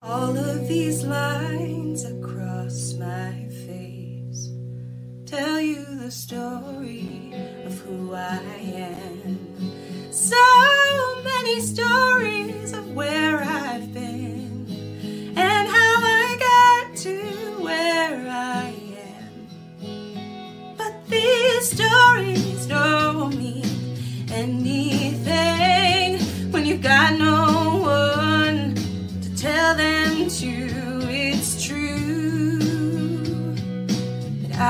[0.00, 4.48] All of these lines across my face
[5.26, 7.34] tell you the story
[7.64, 8.38] of who I
[8.76, 10.12] am.
[10.12, 10.36] So
[11.24, 17.18] many stories of where I've been and how I got to
[17.60, 18.72] where I
[19.10, 19.48] am.
[20.76, 23.66] But these stories don't mean
[24.30, 26.20] anything
[26.52, 27.27] when you've got no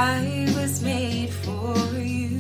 [0.01, 2.39] I was made for you.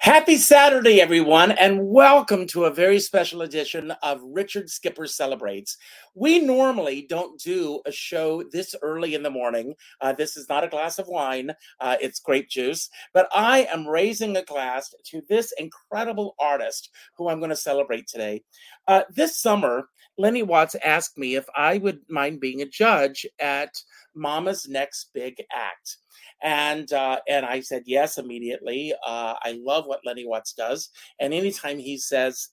[0.00, 5.76] Happy Saturday, everyone, and welcome to a very special edition of Richard Skipper Celebrates.
[6.14, 9.74] We normally don't do a show this early in the morning.
[10.00, 13.88] Uh, this is not a glass of wine, uh, it's grape juice, but I am
[13.88, 18.44] raising a glass to this incredible artist who I'm going to celebrate today.
[18.86, 23.74] Uh, this summer, Lenny Watts asked me if I would mind being a judge at
[24.14, 25.96] Mama's Next Big Act
[26.42, 28.92] and uh, and I said yes immediately.
[29.06, 32.50] Uh, I love what Lenny Watts does, and anytime he says,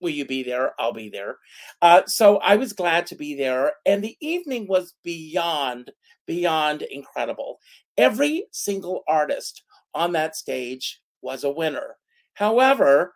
[0.00, 1.36] "Will you be there?" I'll be there.
[1.82, 5.90] Uh, so I was glad to be there, and the evening was beyond
[6.26, 7.58] beyond incredible.
[7.98, 9.62] Every single artist
[9.94, 11.96] on that stage was a winner.
[12.34, 13.14] However,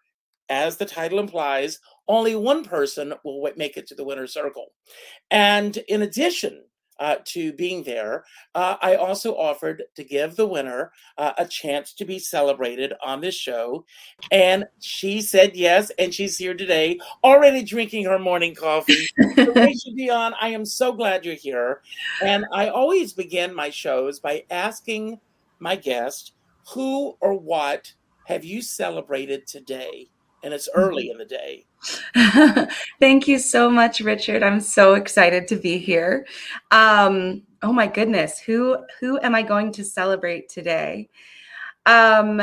[0.48, 4.72] as the title implies, only one person will make it to the winner's circle.
[5.30, 6.64] And in addition
[6.98, 11.92] uh, to being there, uh, I also offered to give the winner uh, a chance
[11.94, 13.84] to be celebrated on this show.
[14.30, 19.06] And she said yes, and she's here today, already drinking her morning coffee.
[19.36, 21.82] Rachel Dionne, I am so glad you're here.
[22.22, 25.20] And I always begin my shows by asking
[25.58, 26.32] my guest,
[26.72, 27.92] who or what
[28.26, 30.08] have you celebrated today?
[30.42, 31.66] And it's early in the day.
[33.00, 34.42] Thank you so much, Richard.
[34.42, 36.26] I'm so excited to be here.
[36.70, 41.08] Um, oh my goodness, who who am I going to celebrate today?
[41.86, 42.42] Um,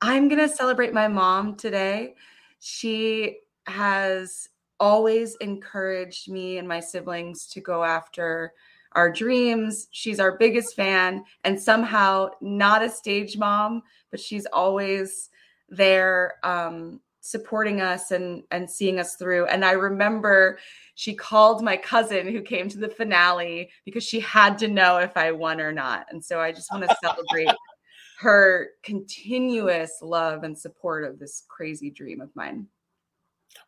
[0.00, 2.14] I'm gonna celebrate my mom today.
[2.60, 4.48] She has
[4.80, 8.52] always encouraged me and my siblings to go after
[8.92, 9.88] our dreams.
[9.92, 15.30] She's our biggest fan, and somehow not a stage mom, but she's always
[15.68, 16.34] there.
[16.42, 19.46] Um, supporting us and and seeing us through.
[19.46, 20.58] And i remember
[20.94, 25.16] she called my cousin who came to the finale because she had to know if
[25.16, 26.06] i won or not.
[26.10, 27.54] And so i just want to celebrate
[28.18, 32.66] her continuous love and support of this crazy dream of mine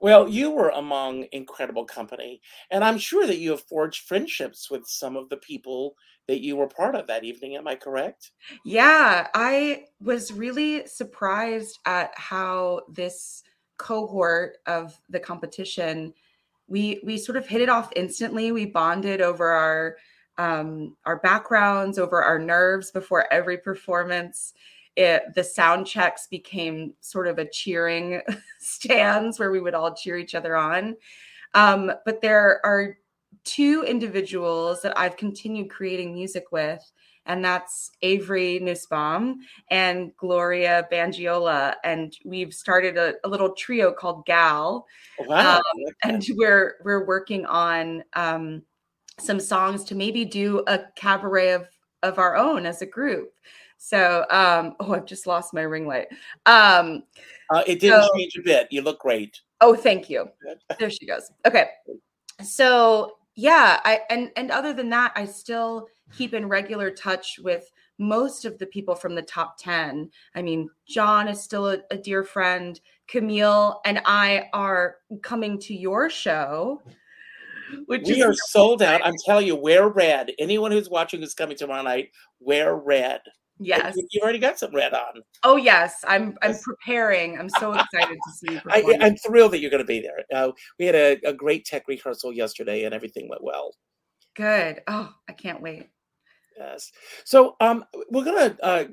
[0.00, 2.40] Well, you were among incredible company,
[2.70, 5.94] and I'm sure that you have forged friendships with some of the people
[6.26, 7.56] that you were part of that evening.
[7.56, 8.32] Am I correct?
[8.64, 13.42] yeah i was really surprised at how this
[13.76, 16.12] cohort of the competition
[16.68, 19.96] we we sort of hit it off instantly we bonded over our
[20.38, 24.54] um our backgrounds over our nerves before every performance
[24.96, 28.20] it the sound checks became sort of a cheering
[28.60, 30.96] stands where we would all cheer each other on
[31.54, 32.96] um but there are
[33.44, 36.92] two individuals that i've continued creating music with
[37.26, 39.40] and that's Avery Nussbaum
[39.70, 41.74] and Gloria Bangiola.
[41.82, 44.86] And we've started a, a little trio called Gal,
[45.20, 45.56] Wow.
[45.56, 45.62] um,
[46.02, 48.62] and we're we're working on um,
[49.18, 51.68] some songs to maybe do a cabaret of
[52.02, 53.32] of our own as a group.
[53.86, 56.06] So, um, oh, I've just lost my ring light.
[56.46, 57.02] Um,
[57.50, 58.66] Uh, it didn't so- change a bit.
[58.70, 59.38] You look great.
[59.60, 60.30] oh, thank you.
[60.78, 61.30] There she goes.
[61.46, 61.68] Okay.
[62.42, 65.86] So yeah, I and and other than that, I still
[66.16, 70.10] keep in regular touch with most of the people from the top 10.
[70.34, 72.80] I mean, John is still a, a dear friend.
[73.06, 76.80] Camille and I are coming to your show,
[77.86, 79.04] which We is are sold out.
[79.04, 80.32] I'm telling you, wear red.
[80.38, 82.10] Anyone who's watching who's coming tomorrow night,
[82.40, 83.20] wear red.
[83.58, 83.94] Yes.
[83.96, 85.22] You- You've already got some red on.
[85.42, 87.38] Oh yes, I'm I'm preparing.
[87.38, 88.96] I'm so excited to see you I.
[89.00, 90.24] I'm thrilled that you're going to be there.
[90.32, 93.74] Uh, we had a, a great tech rehearsal yesterday, and everything went well.
[94.36, 94.80] Good.
[94.86, 95.88] Oh, I can't wait.
[96.56, 96.92] Yes.
[97.24, 98.84] So um, we're going to uh,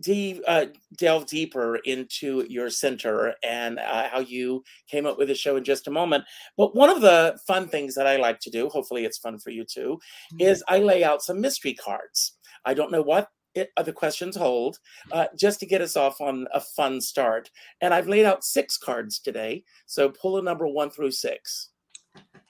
[0.00, 0.66] de- uh,
[0.96, 5.64] delve deeper into your center and uh, how you came up with the show in
[5.64, 6.24] just a moment.
[6.56, 9.50] But one of the fun things that I like to do, hopefully it's fun for
[9.50, 9.98] you too,
[10.40, 12.38] is I lay out some mystery cards.
[12.64, 14.78] I don't know what it, uh, the questions hold,
[15.12, 17.50] uh, just to get us off on a fun start.
[17.80, 19.64] And I've laid out six cards today.
[19.86, 21.70] So pull a number one through six.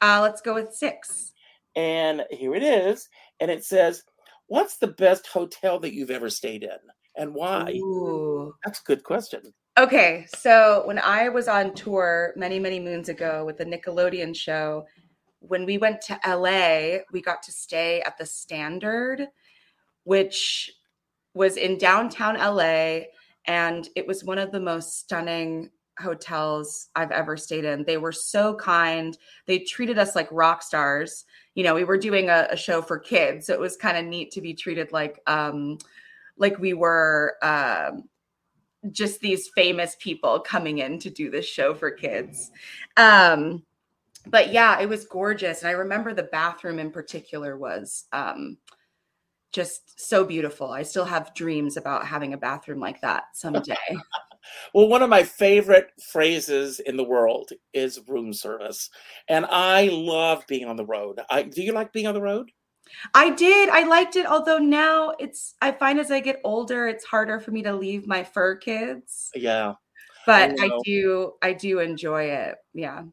[0.00, 1.32] Uh, let's go with six.
[1.76, 3.08] And here it is.
[3.40, 4.02] And it says,
[4.46, 6.78] What's the best hotel that you've ever stayed in?
[7.16, 7.72] and why?
[7.76, 8.54] Ooh.
[8.64, 9.42] That's a good question.
[9.78, 14.86] Okay, so when I was on tour many, many moons ago with the Nickelodeon show,
[15.40, 19.26] when we went to LA, we got to stay at the Standard,
[20.04, 20.72] which
[21.34, 23.06] was in downtown LA.
[23.46, 27.84] And it was one of the most stunning hotels I've ever stayed in.
[27.84, 29.16] They were so kind.
[29.46, 31.24] They treated us like rock stars.
[31.54, 34.04] You know, we were doing a, a show for kids, so it was kind of
[34.04, 35.78] neat to be treated like um
[36.36, 38.08] like we were um
[38.90, 42.50] just these famous people coming in to do this show for kids.
[42.96, 43.62] Um
[44.26, 48.56] but yeah, it was gorgeous and I remember the bathroom in particular was um
[49.54, 50.70] just so beautiful.
[50.70, 53.76] I still have dreams about having a bathroom like that someday.
[54.74, 58.90] Well, one of my favorite phrases in the world is room service.
[59.26, 61.18] And I love being on the road.
[61.30, 62.50] I, do you like being on the road?
[63.14, 63.70] I did.
[63.70, 64.26] I liked it.
[64.26, 68.06] Although now it's, I find as I get older, it's harder for me to leave
[68.06, 69.30] my fur kids.
[69.34, 69.74] Yeah.
[70.26, 72.56] But I, I do, I do enjoy it.
[72.74, 73.04] Yeah.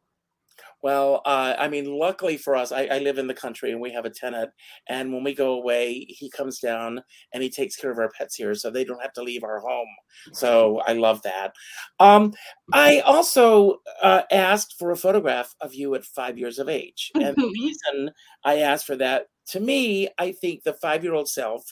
[0.84, 3.92] Well, uh, I mean, luckily for us, I, I, live in the country and we
[3.92, 4.50] have a tenant.
[4.90, 7.02] And when we go away, he comes down
[7.34, 9.60] and he takes care of our pets here, so they don't have to leave our
[9.60, 9.88] home.
[10.34, 11.54] So I love that.
[12.00, 12.34] Um,
[12.74, 17.36] I also uh, asked for a photograph of you at five years of age, and
[17.36, 18.12] the reason
[18.44, 21.64] I asked for that, to me, I think the five-year-old self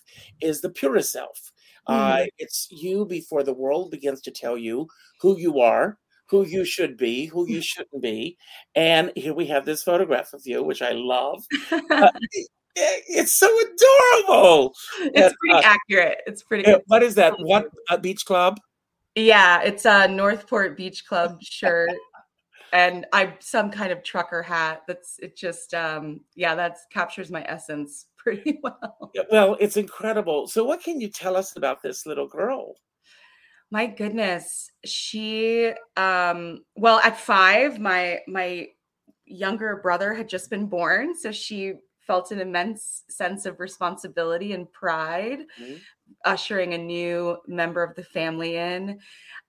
[0.41, 1.51] is the purest self.
[1.87, 2.25] Uh, mm-hmm.
[2.37, 4.87] it's you before the world begins to tell you
[5.21, 5.97] who you are
[6.29, 8.37] who you should be, who you shouldn't be.
[8.75, 11.43] And here we have this photograph of you, which I love.
[11.71, 12.09] Uh,
[12.75, 14.73] it's so adorable.
[14.99, 16.21] It's pretty uh, accurate.
[16.27, 16.71] It's pretty.
[16.87, 17.33] what is that?
[17.39, 18.59] What a beach club?
[19.15, 21.91] Yeah, it's a Northport Beach Club shirt.
[22.71, 24.83] and I some kind of trucker hat.
[24.87, 25.35] That's it.
[25.35, 29.11] Just um, yeah, that captures my essence pretty well.
[29.31, 30.47] Well, it's incredible.
[30.47, 32.75] So, what can you tell us about this little girl?
[33.71, 34.71] My goodness.
[34.85, 38.67] She um well at 5 my my
[39.25, 41.73] younger brother had just been born so she
[42.09, 45.75] felt an immense sense of responsibility and pride mm-hmm.
[46.25, 48.97] ushering a new member of the family in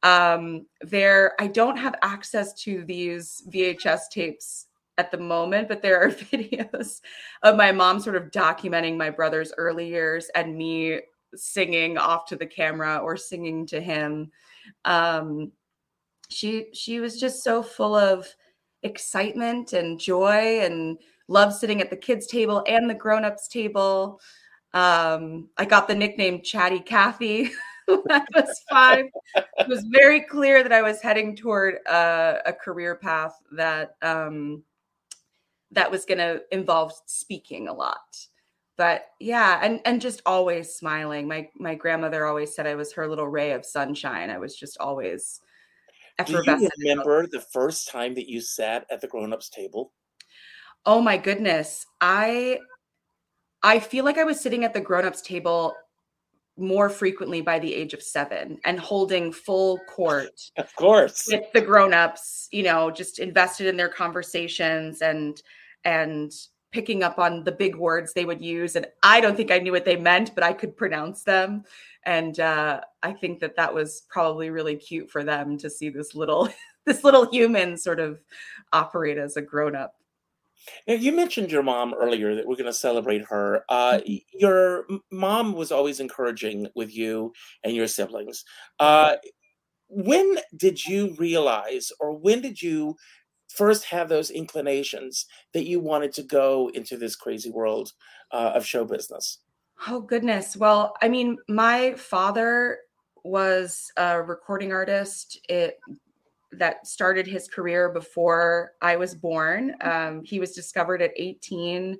[0.02, 4.66] um there i don't have access to these vhs tapes
[4.98, 7.00] at the moment but there are videos
[7.42, 11.00] of my mom sort of documenting my brother's early years and me
[11.34, 14.30] singing off to the camera or singing to him.
[14.84, 15.52] Um,
[16.28, 18.26] she she was just so full of
[18.82, 20.98] excitement and joy and
[21.28, 24.20] love sitting at the kids table and the grown-ups table.
[24.72, 26.78] Um, I got the nickname Chatty
[27.86, 29.06] when I was five.
[29.34, 34.62] it was very clear that I was heading toward a, a career path that um,
[35.72, 37.98] that was going to involve speaking a lot
[38.80, 41.28] but yeah and and just always smiling.
[41.28, 44.30] My my grandmother always said i was her little ray of sunshine.
[44.30, 45.38] I was just always
[46.24, 49.92] do you remember the first time that you sat at the grown-ups table?
[50.86, 51.84] Oh my goodness.
[52.00, 52.58] I
[53.62, 55.74] i feel like i was sitting at the grown-ups table
[56.56, 61.28] more frequently by the age of seven and holding full court of course.
[61.30, 65.42] with the grown-ups you know just invested in their conversations and
[65.84, 66.32] and
[66.72, 69.72] picking up on the big words they would use and i don't think i knew
[69.72, 71.64] what they meant but i could pronounce them
[72.04, 76.14] and uh, i think that that was probably really cute for them to see this
[76.14, 76.48] little
[76.86, 78.20] this little human sort of
[78.72, 79.94] operate as a grown-up
[80.86, 83.64] now, you mentioned your mom earlier that we're going to celebrate her.
[83.68, 84.38] Uh, mm-hmm.
[84.38, 87.32] your mom was always encouraging with you
[87.64, 88.44] and your siblings.
[88.78, 89.16] Uh,
[89.88, 92.96] when did you realize, or when did you
[93.50, 97.92] first have those inclinations that you wanted to go into this crazy world
[98.32, 99.38] uh, of show business?
[99.88, 100.56] Oh, goodness.
[100.56, 102.78] Well, I mean, my father
[103.24, 105.40] was a recording artist.
[105.48, 105.78] It
[106.52, 109.74] that started his career before I was born.
[109.82, 111.96] Um, he was discovered at 18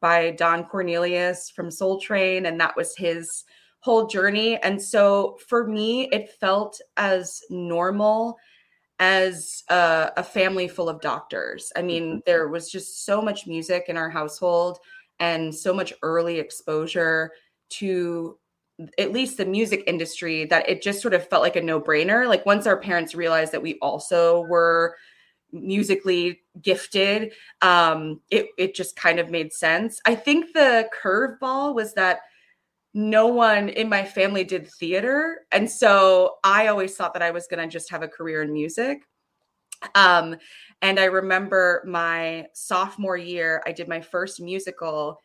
[0.00, 3.44] by Don Cornelius from Soul Train, and that was his
[3.78, 4.58] whole journey.
[4.62, 8.36] And so for me, it felt as normal
[9.02, 11.72] as a, a, family full of doctors.
[11.74, 12.18] I mean, mm-hmm.
[12.24, 14.78] there was just so much music in our household
[15.18, 17.32] and so much early exposure
[17.70, 18.38] to
[18.98, 22.28] at least the music industry that it just sort of felt like a no-brainer.
[22.28, 24.94] Like once our parents realized that we also were
[25.50, 30.00] musically gifted, um, it it just kind of made sense.
[30.06, 32.20] I think the curveball was that
[32.94, 35.40] no one in my family did theater.
[35.52, 38.52] And so I always thought that I was going to just have a career in
[38.52, 39.02] music.
[39.94, 40.36] Um,
[40.80, 45.18] and I remember my sophomore year, I did my first musical.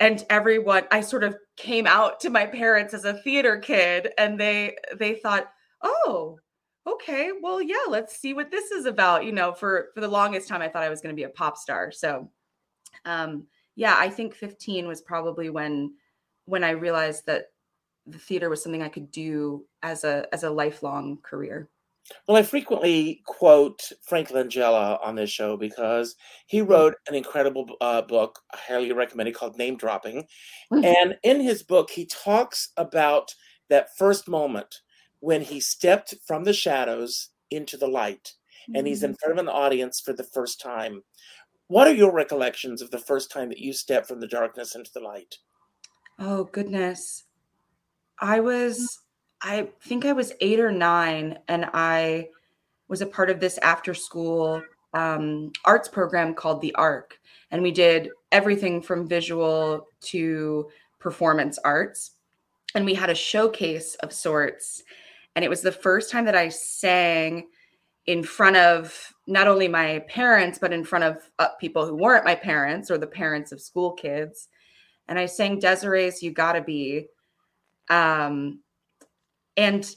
[0.00, 4.38] and everyone I sort of came out to my parents as a theater kid and
[4.40, 5.48] they they thought,
[5.82, 6.38] "Oh,
[6.86, 10.48] okay, well, yeah, let's see what this is about." You know, for for the longest
[10.48, 11.92] time I thought I was going to be a pop star.
[11.92, 12.30] So,
[13.04, 13.46] um
[13.76, 15.94] yeah, I think 15 was probably when
[16.48, 17.46] when I realized that
[18.06, 21.68] the theater was something I could do as a as a lifelong career.
[22.26, 26.68] Well, I frequently quote Frank Langella on this show because he Mm.
[26.68, 30.26] wrote an incredible uh, book, I highly recommend it, called Name Dropping.
[30.72, 30.84] Mm.
[30.84, 33.34] And in his book, he talks about
[33.68, 34.80] that first moment
[35.20, 38.32] when he stepped from the shadows into the light
[38.74, 41.02] and he's in front of an audience for the first time.
[41.68, 44.90] What are your recollections of the first time that you stepped from the darkness into
[44.94, 45.36] the light?
[46.18, 47.24] Oh goodness.
[48.20, 49.00] I was
[49.40, 52.28] I think I was 8 or 9 and I
[52.88, 54.60] was a part of this after school
[54.94, 57.20] um, arts program called the Arc
[57.52, 62.12] and we did everything from visual to performance arts
[62.74, 64.82] and we had a showcase of sorts
[65.36, 67.46] and it was the first time that I sang
[68.06, 72.24] in front of not only my parents but in front of uh, people who weren't
[72.24, 74.48] my parents or the parents of school kids
[75.08, 77.06] and I sang Des'ree's "You Gotta Be,"
[77.90, 78.60] um,
[79.56, 79.88] and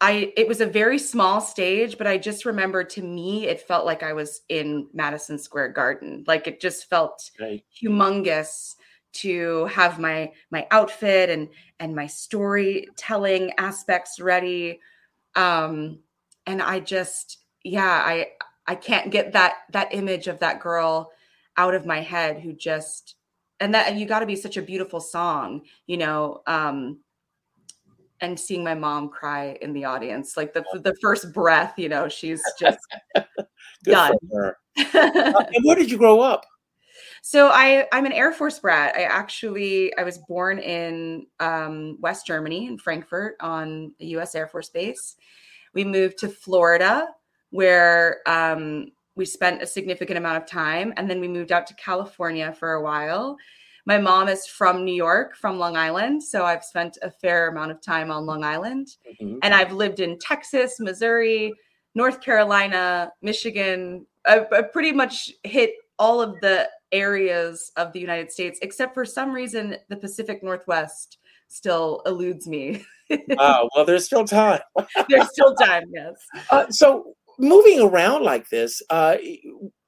[0.00, 3.84] I it was a very small stage, but I just remember to me it felt
[3.86, 7.64] like I was in Madison Square Garden, like it just felt Right.
[7.82, 8.74] humongous
[9.14, 11.48] to have my my outfit and
[11.80, 14.80] and my storytelling aspects ready,
[15.34, 16.00] um,
[16.46, 18.28] and I just yeah I
[18.68, 21.10] I can't get that that image of that girl
[21.56, 23.16] out of my head who just
[23.60, 26.98] and that you got to be such a beautiful song you know um
[28.20, 32.08] and seeing my mom cry in the audience like the the first breath you know
[32.08, 32.78] she's just
[33.84, 34.12] Done.
[34.94, 36.44] Uh, and where did you grow up?
[37.22, 42.26] so i i'm an air force brat i actually i was born in um, west
[42.26, 45.16] germany in frankfurt on the us air force base
[45.74, 47.08] we moved to florida
[47.50, 51.74] where um, we spent a significant amount of time and then we moved out to
[51.74, 53.36] california for a while
[53.84, 57.70] my mom is from new york from long island so i've spent a fair amount
[57.70, 58.86] of time on long island
[59.20, 59.38] Mhm.
[59.42, 61.52] and I've lived in Texas, Missouri,
[61.94, 64.06] North Carolina, Michigan.
[64.26, 69.04] I've, I've pretty much hit all of the areas of the United States, except for
[69.04, 72.84] some reason the Pacific Northwest still eludes me.
[73.30, 73.68] Wow.
[73.74, 74.60] Well, there's still time.
[75.08, 76.14] There's still time, yes.
[76.50, 79.16] Uh, so moving around like this, uh,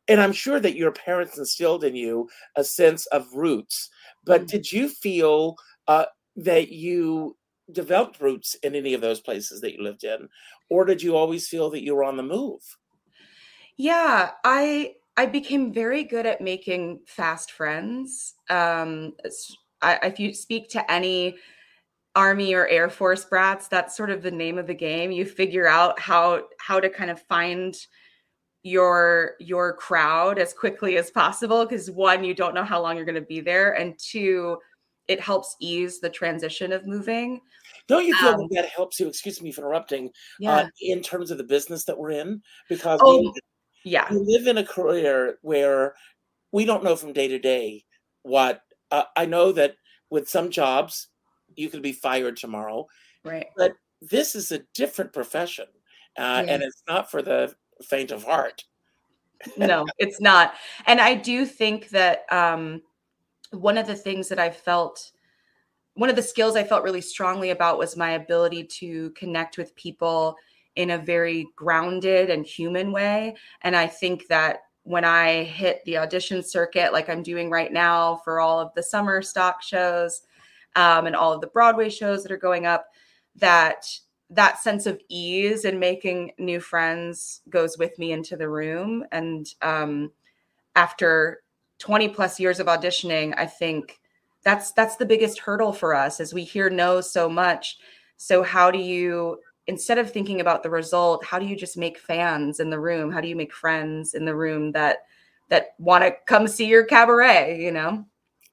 [0.09, 3.88] and I'm sure that your parents instilled in you a sense of roots.
[4.25, 4.49] But Mhm.
[4.49, 7.37] did you feel uh, that you
[7.73, 10.28] developed roots in any of those places that you lived in,
[10.69, 12.62] or did you always feel that you were on the move?
[13.76, 18.35] Yeah, I I became very good at making fast friends.
[18.49, 19.14] Um,
[19.83, 21.38] I, if you speak to any
[22.16, 25.12] Army or Air Force brats, that's sort of the name of the game.
[25.12, 27.76] You figure out how how to kind of find
[28.62, 33.04] your your crowd as quickly as possible because one, you don't know how long you're
[33.04, 34.58] going to be there, and two,
[35.08, 37.40] it helps ease the transition of moving.
[37.86, 39.08] Don't you feel Um, that that helps you?
[39.08, 40.10] Excuse me for interrupting.
[40.38, 40.56] Yeah.
[40.56, 43.32] Uh, in terms of the business that we're in, because Oh, we,
[43.84, 44.12] yeah.
[44.12, 45.94] we live in a career where
[46.52, 47.84] we don't know from day to day
[48.22, 48.62] what.
[48.90, 49.76] Uh, I know that
[50.10, 51.06] with some jobs,
[51.57, 52.87] you could be fired tomorrow.
[53.25, 53.47] Right.
[53.57, 55.66] But this is a different profession,
[56.19, 56.54] uh, Yeah.
[56.54, 58.64] and it's not for the faint of heart.
[59.57, 60.54] no, it's not.
[60.87, 62.83] And I do think that um,
[63.52, 65.12] one of the things that I felt,
[65.95, 69.75] one of the skills I felt really strongly about was my ability to connect with
[69.76, 70.37] people
[70.76, 73.35] in a very grounded and human way.
[73.62, 78.21] And I think that when I hit the audition circuit, like I'm doing right now
[78.25, 80.23] for all of the summer stock shows
[80.76, 82.86] um, and all of the Broadway shows that are going up,
[83.36, 83.86] that
[84.30, 89.04] that sense of ease and making new friends goes with me into the room.
[89.10, 90.12] And um,
[90.76, 91.42] after
[91.78, 93.98] 20 plus years of auditioning, I think
[94.44, 97.78] that's that's the biggest hurdle for us as we hear no so much.
[98.16, 101.98] So how do you instead of thinking about the result, how do you just make
[101.98, 103.12] fans in the room?
[103.12, 104.98] How do you make friends in the room that
[105.48, 108.04] that want to come see your cabaret, you know?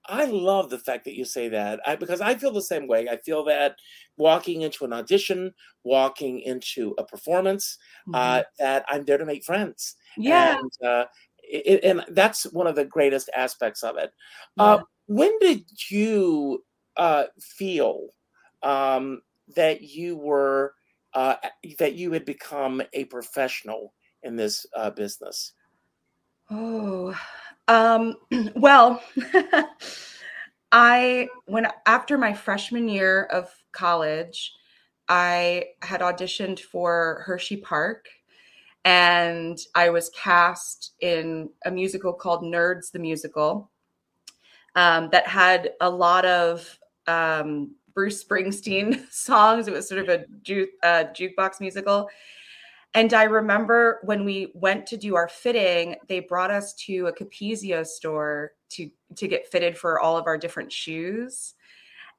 [0.07, 3.07] I love the fact that you say that I, because I feel the same way.
[3.09, 3.75] I feel that
[4.17, 7.77] walking into an audition, walking into a performance,
[8.13, 9.95] uh, that I'm there to make friends.
[10.13, 10.23] Mm-hmm.
[10.23, 10.57] yeah.
[10.57, 11.05] and uh,
[11.43, 14.11] it, and that's one of the greatest aspects of it.
[14.57, 16.63] Uh, when did you
[16.97, 18.07] uh, feel
[18.63, 19.21] um,
[19.55, 20.73] that you were
[21.13, 21.35] uh,
[21.79, 25.53] that you had become a professional in this uh, business?
[26.49, 27.17] Oh,
[27.67, 28.15] um,
[28.55, 29.01] well,
[30.71, 34.53] I when after my freshman year of college,
[35.07, 38.07] I had auditioned for Hershey Park
[38.87, 43.69] and I was cast in a musical called Nerds the Musical
[44.75, 49.67] um, that had a lot of um, Bruce Springsteen songs.
[49.67, 52.07] It was sort of a ju- uh, jukebox musical.
[52.97, 57.13] And I remember when we went to do our fitting, they brought us to a
[57.13, 61.53] Capezio store to to get fitted for all of our different shoes.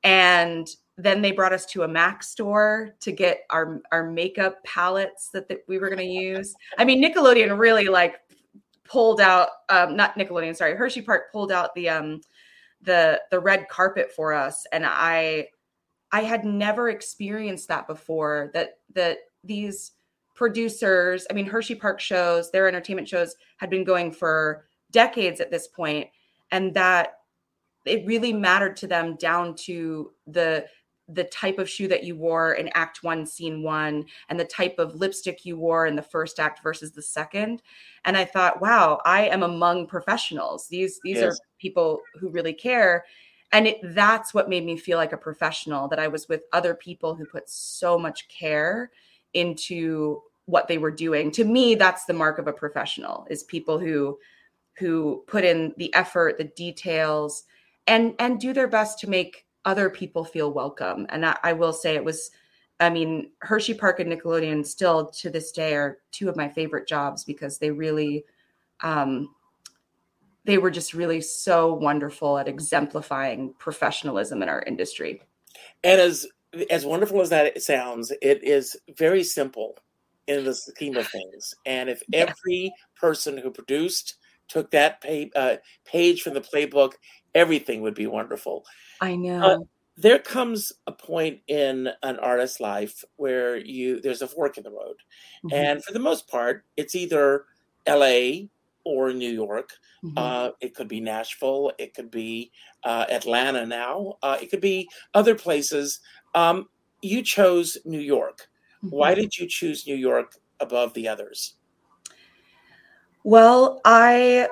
[0.04, 5.30] And then they brought us to a Mac store to get our our makeup palettes
[5.30, 6.54] that, that we were going to use.
[6.78, 8.20] I mean, Nickelodeon really like
[8.84, 12.20] pulled out um not Nickelodeon, sorry, Hershey Park pulled out the um
[12.82, 15.48] the the red carpet for us and I
[16.12, 19.90] I had never experienced that before that that these
[20.38, 25.50] producers, I mean Hershey Park shows, their entertainment shows had been going for decades at
[25.50, 26.06] this point
[26.52, 27.14] and that
[27.84, 30.64] it really mattered to them down to the
[31.08, 34.78] the type of shoe that you wore in act one scene one and the type
[34.78, 37.60] of lipstick you wore in the first act versus the second.
[38.04, 40.68] And i thought wow i am among professionals.
[40.68, 41.34] These these yes.
[41.34, 43.04] are people who really care.
[43.50, 46.74] And it, that's what made me feel like a professional that i was with other
[46.76, 48.92] people who put so much care
[49.34, 53.78] into what they were doing to me that's the mark of a professional is people
[53.78, 54.18] who
[54.78, 57.44] who put in the effort the details
[57.86, 61.06] and and do their best to make other people feel welcome.
[61.10, 62.30] And I, I, will say it was,
[62.80, 66.88] I mean, Hershey Park and Nickelodeon still to this day are two of my favorite
[66.88, 68.24] jobs because they really,
[68.80, 69.34] um,
[70.44, 75.20] they were just really so wonderful at exemplifying professionalism in our industry.
[75.84, 76.26] And as
[76.70, 79.76] as wonderful as that sounds, it is very simple
[80.28, 81.54] in the scheme of things.
[81.66, 82.26] And if yeah.
[82.26, 84.14] every person who produced
[84.46, 86.92] took that pay, uh, page from the playbook,
[87.34, 88.64] everything would be wonderful.
[89.00, 89.40] I know.
[89.40, 89.58] Uh,
[89.96, 94.70] there comes a point in an artist's life where you there's a fork in the
[94.70, 94.96] road,
[95.44, 95.54] mm-hmm.
[95.54, 97.46] and for the most part, it's either
[97.86, 98.48] L.A.
[98.84, 99.72] or New York.
[100.04, 100.16] Mm-hmm.
[100.16, 101.72] Uh, it could be Nashville.
[101.78, 102.52] It could be
[102.84, 103.66] uh, Atlanta.
[103.66, 105.98] Now uh, it could be other places.
[106.34, 106.68] Um,
[107.02, 108.48] you chose New York.
[108.84, 108.88] Mm-hmm.
[108.88, 111.54] Why did you choose New York above the others?
[113.24, 114.48] Well, I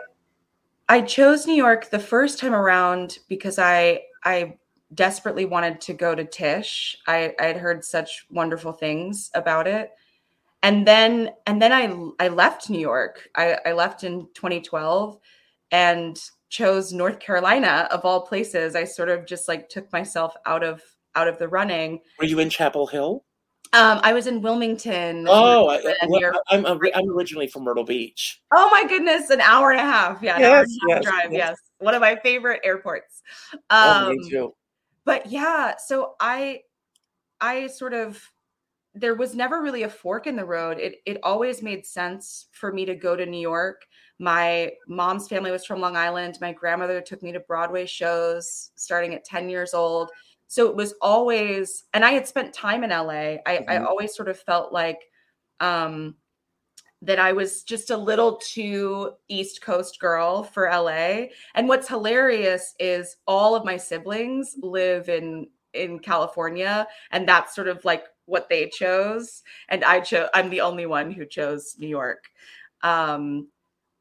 [0.88, 4.56] I chose New York the first time around because I I
[4.94, 6.96] desperately wanted to go to Tisch.
[7.06, 9.92] I I had heard such wonderful things about it.
[10.62, 13.28] And then and then I I left New York.
[13.36, 15.18] I, I left in 2012
[15.70, 18.76] and chose North Carolina of all places.
[18.76, 20.82] I sort of just like took myself out of
[21.14, 22.00] out of the running.
[22.18, 23.24] Were you in Chapel Hill?
[23.72, 25.26] Um, I was in Wilmington.
[25.28, 28.40] Oh, I, am I'm, I'm originally from Myrtle Beach.
[28.54, 30.22] Oh my goodness, an hour and a half.
[30.22, 31.32] Yeah, yes, yes, drive.
[31.32, 31.50] Yes.
[31.50, 31.56] yes.
[31.78, 33.22] one of my favorite airports.
[33.52, 34.54] Um, oh, me um, too.
[35.04, 36.62] But yeah, so I,
[37.40, 38.20] I sort of,
[38.94, 40.78] there was never really a fork in the road.
[40.78, 43.82] It it always made sense for me to go to New York.
[44.18, 46.38] My mom's family was from Long Island.
[46.40, 50.10] My grandmother took me to Broadway shows starting at 10 years old
[50.48, 53.70] so it was always and i had spent time in la I, mm-hmm.
[53.70, 55.00] I always sort of felt like
[55.60, 56.16] um
[57.02, 62.74] that i was just a little too east coast girl for la and what's hilarious
[62.78, 68.48] is all of my siblings live in in california and that's sort of like what
[68.48, 69.42] they chose.
[69.68, 72.24] And i chose i'm the only one who chose new york.
[72.82, 73.48] Um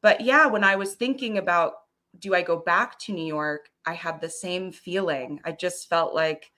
[0.02, 1.72] but yeah when i was thinking about
[2.18, 5.40] do i go back to new york I had the same feeling.
[5.44, 6.50] I just felt like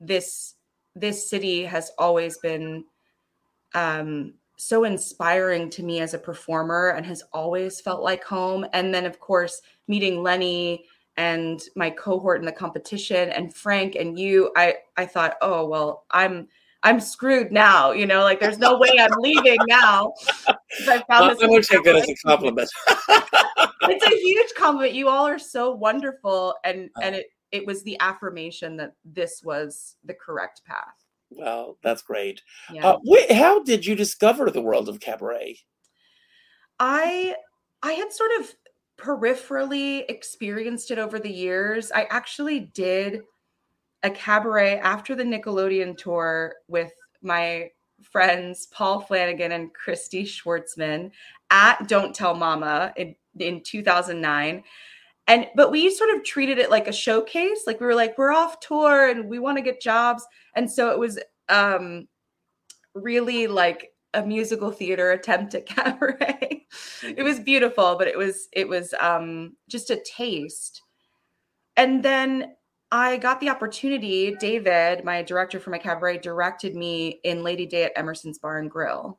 [0.00, 0.54] this
[0.94, 2.84] this city has always been
[3.74, 8.64] um, so inspiring to me as a performer and has always felt like home.
[8.72, 10.84] And then, of course, meeting Lenny
[11.16, 16.04] and my cohort in the competition and Frank and you, I I thought, oh well,
[16.10, 16.48] I'm
[16.84, 17.92] I'm screwed now.
[17.92, 20.12] You know, like there's no way I'm leaving now.
[20.88, 21.42] I found this.
[21.42, 22.70] I would take that as a compliment.
[23.82, 24.92] it's a huge compliment.
[24.92, 27.00] You all are so wonderful, and oh.
[27.02, 30.94] and it it was the affirmation that this was the correct path.
[31.30, 32.42] Well, that's great.
[32.70, 32.86] Yeah.
[32.86, 35.58] Uh, wait, how did you discover the world of cabaret?
[36.78, 37.34] I
[37.82, 38.54] I had sort of
[38.98, 41.90] peripherally experienced it over the years.
[41.92, 43.22] I actually did
[44.04, 47.70] a cabaret after the Nickelodeon tour with my
[48.02, 51.10] friends Paul Flanagan and Christy Schwartzman
[51.50, 54.62] at Don't Tell Mama in, in 2009.
[55.26, 57.62] And but we sort of treated it like a showcase.
[57.66, 60.22] Like we were like, we're off tour and we want to get jobs.
[60.54, 62.06] And so it was um
[62.94, 66.66] really like a musical theater attempt at cabaret.
[67.02, 70.82] it was beautiful, but it was it was um just a taste
[71.76, 72.54] and then
[72.94, 74.36] I got the opportunity.
[74.38, 78.70] David, my director for my cabaret, directed me in Lady Day at Emerson's Bar and
[78.70, 79.18] Grill,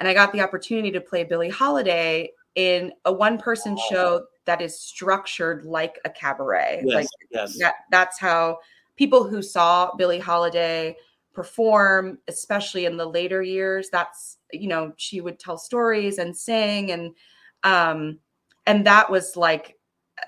[0.00, 4.80] and I got the opportunity to play Billie Holiday in a one-person show that is
[4.80, 6.84] structured like a cabaret.
[6.86, 7.58] Yes, like yes.
[7.58, 8.60] that, that's how
[8.96, 10.96] people who saw Billie Holiday
[11.34, 16.92] perform, especially in the later years, that's you know she would tell stories and sing
[16.92, 17.14] and
[17.62, 18.18] um
[18.66, 19.78] and that was like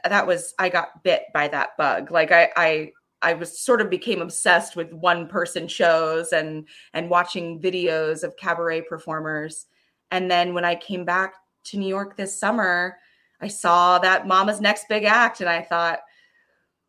[0.05, 2.11] that was I got bit by that bug.
[2.11, 7.11] Like I I I was sort of became obsessed with one person shows and and
[7.11, 9.67] watching videos of cabaret performers.
[10.11, 12.99] And then when I came back to New York this summer,
[13.41, 16.01] I saw that Mama's Next Big Act and I thought,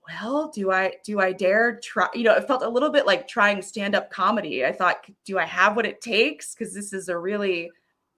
[0.07, 2.07] well, do I do I dare try?
[2.13, 4.65] You know, it felt a little bit like trying stand-up comedy.
[4.65, 6.53] I thought, do I have what it takes?
[6.53, 7.71] Because this is a really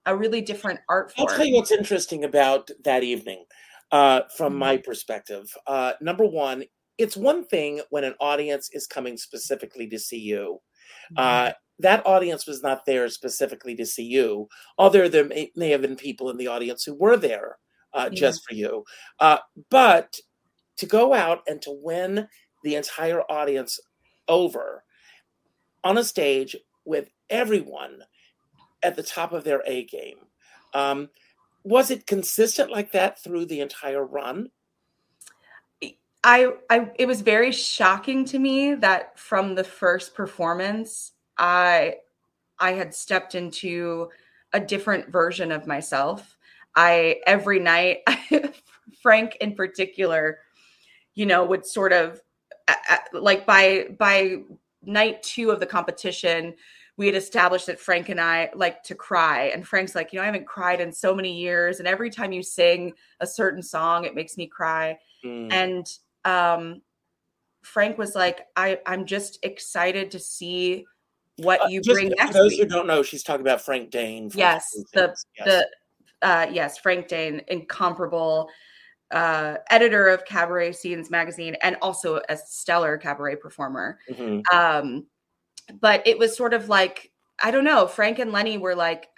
[0.06, 1.28] a really different art form.
[1.28, 3.44] I'll tell you what's interesting about that evening,
[3.90, 4.58] uh, from Mhm.
[4.58, 5.52] my perspective.
[5.66, 6.64] Uh, number one,
[6.98, 10.60] it's one thing when an audience is coming specifically to see you.
[11.12, 11.18] Mm-hmm.
[11.18, 14.48] Uh, that audience was not there specifically to see you,
[14.78, 17.58] although there may, may have been people in the audience who were there
[17.94, 18.18] uh, Yeah.
[18.18, 18.84] just for you.
[19.20, 19.38] Uh,
[19.70, 20.18] but
[20.76, 22.28] to go out and to win
[22.64, 23.80] the entire audience
[24.26, 24.84] over
[25.84, 28.02] on a stage with everyone
[28.82, 30.18] at the top of their A game.
[30.74, 31.08] Um,
[31.64, 34.50] was it consistent like that through the entire run?
[36.24, 41.94] I, I it was very shocking to me that from the first performance i
[42.58, 44.08] i had stepped into
[44.52, 46.36] a different version of myself
[46.74, 47.98] i every night
[49.00, 50.40] frank in particular
[51.14, 52.20] you know would sort of
[53.12, 54.38] like by by
[54.82, 56.54] night 2 of the competition
[56.98, 60.22] we had established that frank and i like to cry and frank's like you know
[60.22, 64.04] i haven't cried in so many years and every time you sing a certain song
[64.04, 65.86] it makes me cry Mm, and
[66.24, 66.82] um
[67.62, 70.84] frank was like i i'm just excited to see
[71.38, 72.26] what uh, you just bring next.
[72.28, 74.28] for those week who don't know, she's talking about Frank Dain.
[74.34, 75.46] Yes, the- Yes.
[75.46, 75.68] the
[76.22, 78.48] uh yes frank dain incomparable
[79.12, 84.42] uh editor of cabaret scenes magazine and also a stellar cabaret performer Mhm.
[84.52, 85.06] um
[85.80, 87.10] but it was sort of like
[87.42, 89.08] i don't know frank and lenny were like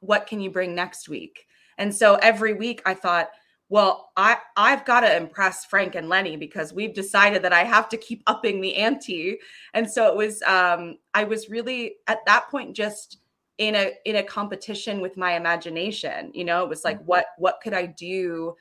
[0.00, 1.46] what can you bring next week?
[1.78, 3.30] And so every week i thought
[3.68, 7.88] well i i've got to impress frank and lenny because we've decided that i have
[7.90, 9.38] to keep upping the ante.
[9.74, 13.18] And so it was um i was really at that point just
[13.58, 16.64] in a in a competition with my imagination you know?
[16.64, 18.54] It was like what what could i do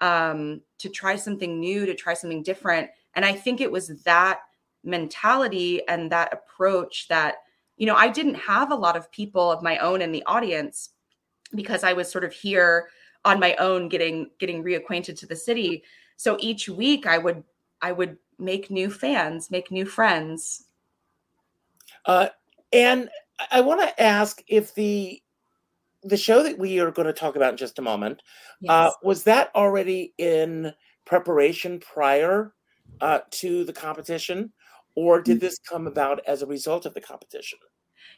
[0.00, 2.90] um to try something new to try something different?
[3.14, 4.40] And i think it was that
[4.84, 7.36] mentality and that approach that
[7.76, 10.90] you know i didn't have a lot of people of my own in the audience
[11.54, 12.88] because i was sort of here
[13.24, 15.82] on my own getting getting reacquainted to the city.
[16.16, 17.42] So each week i would
[17.82, 20.66] i would make new fans make new friends.
[22.04, 22.28] Uh,
[22.72, 23.08] and
[23.50, 25.20] I- want to ask if the
[26.02, 28.20] the show that we are going to talk about in just a moment
[28.68, 30.70] uh, was that already in
[31.06, 32.52] preparation prior
[33.00, 34.52] uh, to the competition,
[34.96, 35.24] or Mm.
[35.24, 37.58] did this come about as a result of the competition?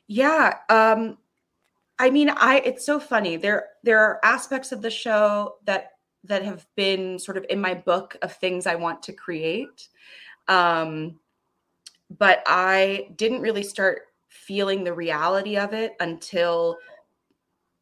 [0.09, 1.19] Yeah, um
[1.99, 3.37] I mean I it's so funny.
[3.37, 5.93] There there are aspects of the show that
[6.25, 9.89] that have been sort of in my book of things I want to create.
[10.49, 11.21] Um
[12.19, 16.79] but I didn't really start feeling the reality of it until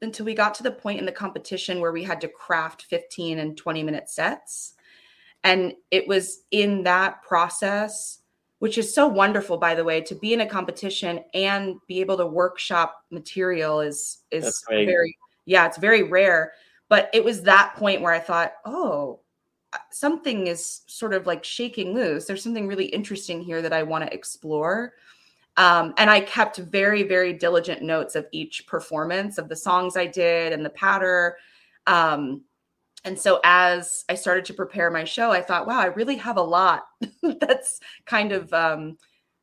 [0.02, 3.38] until we got to the point in the competition where we had to craft 15
[3.38, 4.74] and 20 minute sets.
[5.44, 8.20] And it was in that process
[8.64, 12.16] which is so wonderful by the way to be in a competition and be able
[12.16, 16.52] to workshop material is is very yeah it's very rare.
[16.88, 19.20] But it was that point where i thought oh
[19.74, 22.24] uh, something is sort of like shaking loose.
[22.24, 24.94] There's something really interesting here that i want to explore.
[25.58, 30.06] Um, and i kept very very diligent notes of each performance of the songs i
[30.06, 31.36] did and the patter.
[31.86, 32.44] Um,
[33.04, 36.36] and so as I started to prepare my show, I thought, wow, I really have
[36.36, 36.84] a lot
[37.40, 38.96] that's kind of um,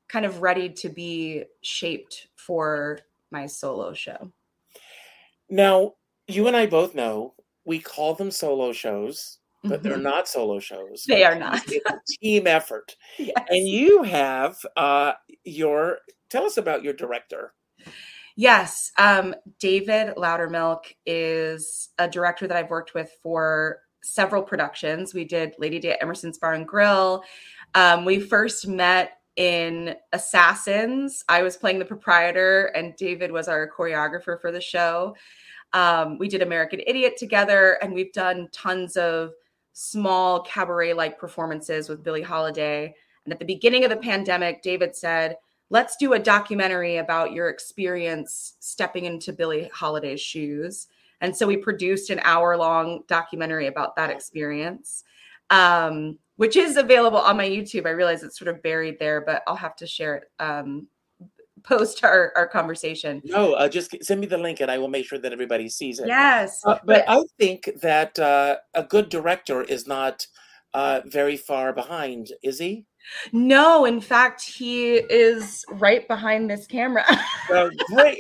[0.10, 3.00] kind of ready to be shaped for
[3.32, 4.32] my solo show.
[5.50, 5.94] Now,
[6.28, 7.34] you and I both know
[7.66, 10.02] we call them solo shows, but they're Mhm.
[10.04, 11.04] not solo shows.
[11.08, 11.62] They are not.
[11.68, 12.96] It's a team effort.
[13.20, 13.36] Yes.
[13.50, 17.54] And you have uh, your, tell us about your director.
[18.42, 25.14] Yes, um, David Loudermilk is a director that I've worked with for several productions.
[25.14, 27.24] We did Lady Day at Emerson's Bar and Grill.
[27.76, 31.24] Um, we first met in Assassins.
[31.30, 35.16] I was playing the proprietor, and David was our choreographer for the show.
[35.74, 39.34] Um, we did American Idiot together, and we've done tons of
[39.74, 42.96] small cabaret like performances with Billie Holiday.
[43.24, 45.36] And at the beginning of the pandemic, David said,
[45.72, 50.88] let's do a documentary about your experience stepping into Billie Holiday's shoes.
[51.22, 55.06] And so we produced an hour long documentary about that experience,
[55.50, 57.86] um, which is available on my YouTube.
[57.88, 60.88] I realize it's sort of buried there, but I'll have to share it um,
[61.64, 63.22] post our, our conversation.
[63.24, 66.00] No, uh, just send me the link and I will make sure that everybody sees
[66.00, 66.08] it.
[66.08, 66.66] Yes.
[66.66, 70.28] Uh, but, but, I think that uh, a good director is not
[70.74, 72.88] uh, very far behind, is he?
[73.32, 77.06] No, in fact, he is right behind this camera.
[77.50, 78.18] well, great.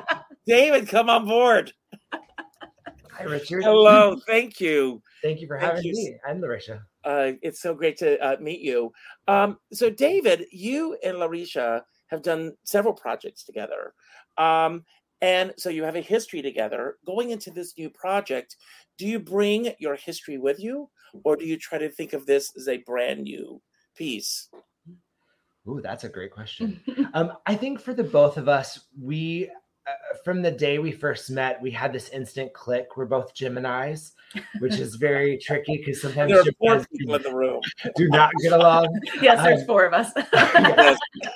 [0.46, 1.72] David, come on board.
[2.12, 3.64] Hi, Richard.
[3.64, 4.16] Hello.
[4.26, 5.02] Thank you.
[5.22, 5.92] Thank you for Thank having you.
[5.92, 6.16] me.
[6.26, 6.80] I'm LaRaisha.
[7.04, 8.92] Uh, it's so great to uh, meet you.
[9.26, 13.92] Um, so, David, you and LaRaisha have done several projects together.
[14.36, 14.84] Um,
[15.20, 16.96] and so you have a history together.
[17.06, 18.56] Going into this new project,
[18.98, 20.88] do you bring your history with you,
[21.24, 23.60] or do you try to think of this as a brand new
[23.98, 24.48] piece?
[25.68, 26.80] Ooh, that's a great question.
[27.14, 29.50] um, I think for the both of us, we
[29.86, 32.96] uh, from the day we first met, we had this instant click.
[32.96, 34.12] We're both Gemini's,
[34.60, 37.60] which is very tricky because sometimes there are four people in the room
[37.96, 38.88] do not get along.
[39.22, 40.12] yes, there's um, four of us.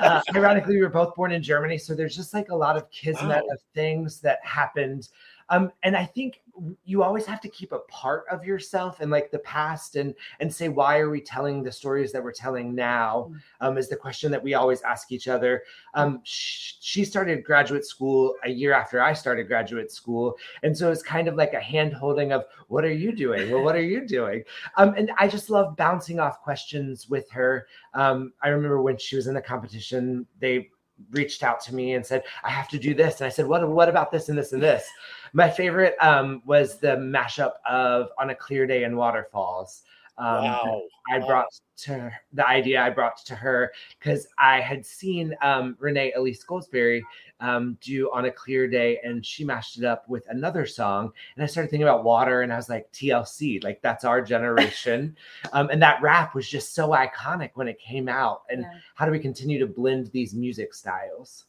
[0.00, 2.90] uh, ironically, we were both born in Germany, so there's just like a lot of
[2.90, 3.52] kismet oh.
[3.52, 5.08] of things that happened
[5.52, 6.40] um, and I think
[6.84, 10.52] you always have to keep a part of yourself and like the past and and
[10.52, 13.30] say why are we telling the stories that we're telling now?
[13.30, 13.66] Mm.
[13.66, 15.62] um, is the question that we always ask each other.
[15.94, 20.90] Um, sh- she started graduate school a year after i started graduate school and so
[20.90, 23.50] it's kind of like a hand holding of what are you doing?
[23.50, 24.44] Well what are you doing?
[24.76, 27.66] Um, and i just love bouncing off questions with her.
[27.94, 30.70] Um, i remember when she was in the competition they
[31.10, 33.20] reached out to me and said, I have to do this.
[33.20, 34.88] And I said, What what about this and this and this?
[35.32, 39.82] My favorite um, was the mashup of On a Clear Day in Waterfalls.
[40.18, 40.82] Um, wow.
[41.10, 41.48] I brought
[41.78, 46.44] to her, the idea I brought to her because I had seen um, Renee Elise
[46.44, 47.02] Goldsberry
[47.40, 51.12] um, do on a clear day, and she mashed it up with another song.
[51.34, 55.16] And I started thinking about water, and I was like, TLC, like that's our generation.
[55.52, 58.42] um, and that rap was just so iconic when it came out.
[58.48, 58.78] And yeah.
[58.94, 61.46] how do we continue to blend these music styles?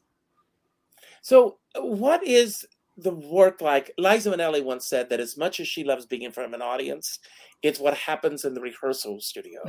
[1.22, 2.66] So, what is
[2.98, 6.32] the work like Liza Minnelli once said that as much as she loves being in
[6.32, 7.20] front of an audience,
[7.62, 9.62] it's what happens in the rehearsal studio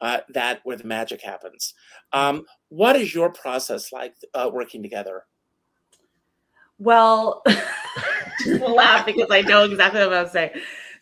[0.00, 1.74] uh, that where the magic happens.
[2.12, 5.24] Um, what is your process like uh, working together?
[6.78, 7.42] Well,
[8.44, 10.50] just laugh because I know exactly what I'm saying.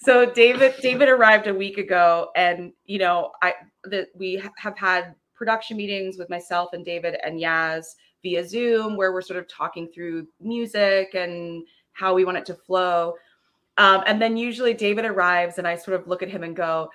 [0.00, 3.54] So David David arrived a week ago, and you know I
[3.84, 7.84] that we have had production meetings with myself and David and Yaz
[8.22, 12.54] via Zoom, where we're sort of talking through music and how we want it to
[12.54, 13.14] flow.
[13.78, 16.90] Um, and then usually David arrives, and I sort of look at him and go,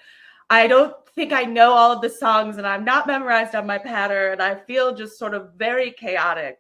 [0.50, 3.78] I don't think I know all of the songs, and I'm not memorized on my
[3.78, 6.58] pattern, and I feel just sort of very chaotic.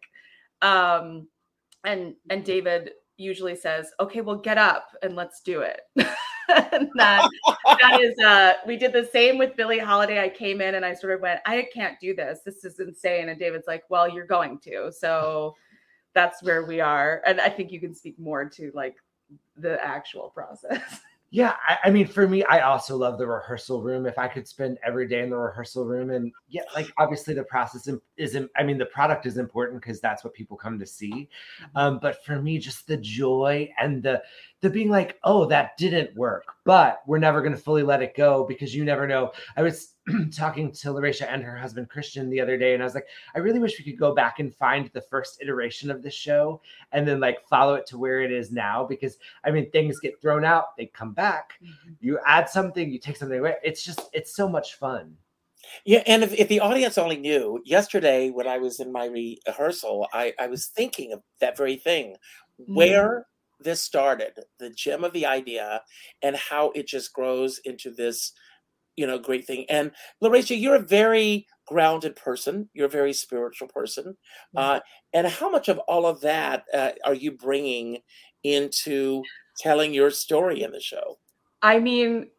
[0.62, 1.27] Um,
[1.84, 5.82] and and David usually says, "Okay, well, get up and let's do it."
[6.96, 7.30] that
[7.66, 10.24] that is uh we did the same with Billie Holiday.
[10.24, 12.40] I came in and I sort of went, I can't do this.
[12.46, 13.30] This is insane.
[13.30, 14.92] And David's like, Well, you're going to.
[14.92, 15.56] So
[16.14, 17.22] that's where we are.
[17.26, 18.96] And I think you can speak more to like
[19.58, 21.02] the actual process.
[21.30, 24.06] Yeah, I, I, mean, for me, I also love the rehearsal room.
[24.06, 27.44] If I could spend every day in the rehearsal room, and yeah, like obviously the
[27.44, 28.50] process isn't.
[28.56, 31.12] I mean, the product is important because that's what people come to see.
[31.12, 31.78] Mm-hmm.
[31.78, 34.24] Um, but for me, just the joy and the
[34.62, 38.15] the being like, oh, that didn't work, but we're never going to fully let it
[38.15, 39.32] go because you never know.
[39.56, 39.93] I was
[40.32, 43.39] talking to LaRaisha and her husband Christian the other day, and I was like, I
[43.39, 47.08] really wish we could go back and find the first iteration of the show and
[47.08, 48.84] then like follow it to where it is now.
[48.84, 51.54] Because I mean, things get thrown out, they come back.
[51.63, 51.93] Mm-hmm.
[52.00, 53.56] You add something, you take something away.
[53.63, 55.15] It's just, it's so much fun.
[55.86, 60.08] Yeah, and if, if the audience only knew, yesterday when I was in my rehearsal,
[60.13, 62.15] I, I was thinking of that very thing.
[62.60, 62.74] Mm-hmm.
[62.74, 63.28] Where
[63.60, 65.82] this started, the gem of the idea,
[66.22, 68.34] and how it just grows into this,
[68.96, 69.65] you know, great thing.
[69.70, 69.91] And
[70.24, 72.70] LaRaisha, you're a very grounded person.
[72.74, 74.17] You're a very spiritual person.
[74.56, 74.58] Mm-hmm.
[74.58, 74.80] Uh,
[75.13, 78.00] and how much of all of that uh, are you bringing
[78.43, 79.24] into
[79.58, 81.17] telling your story in the show?
[81.62, 82.30] I mean,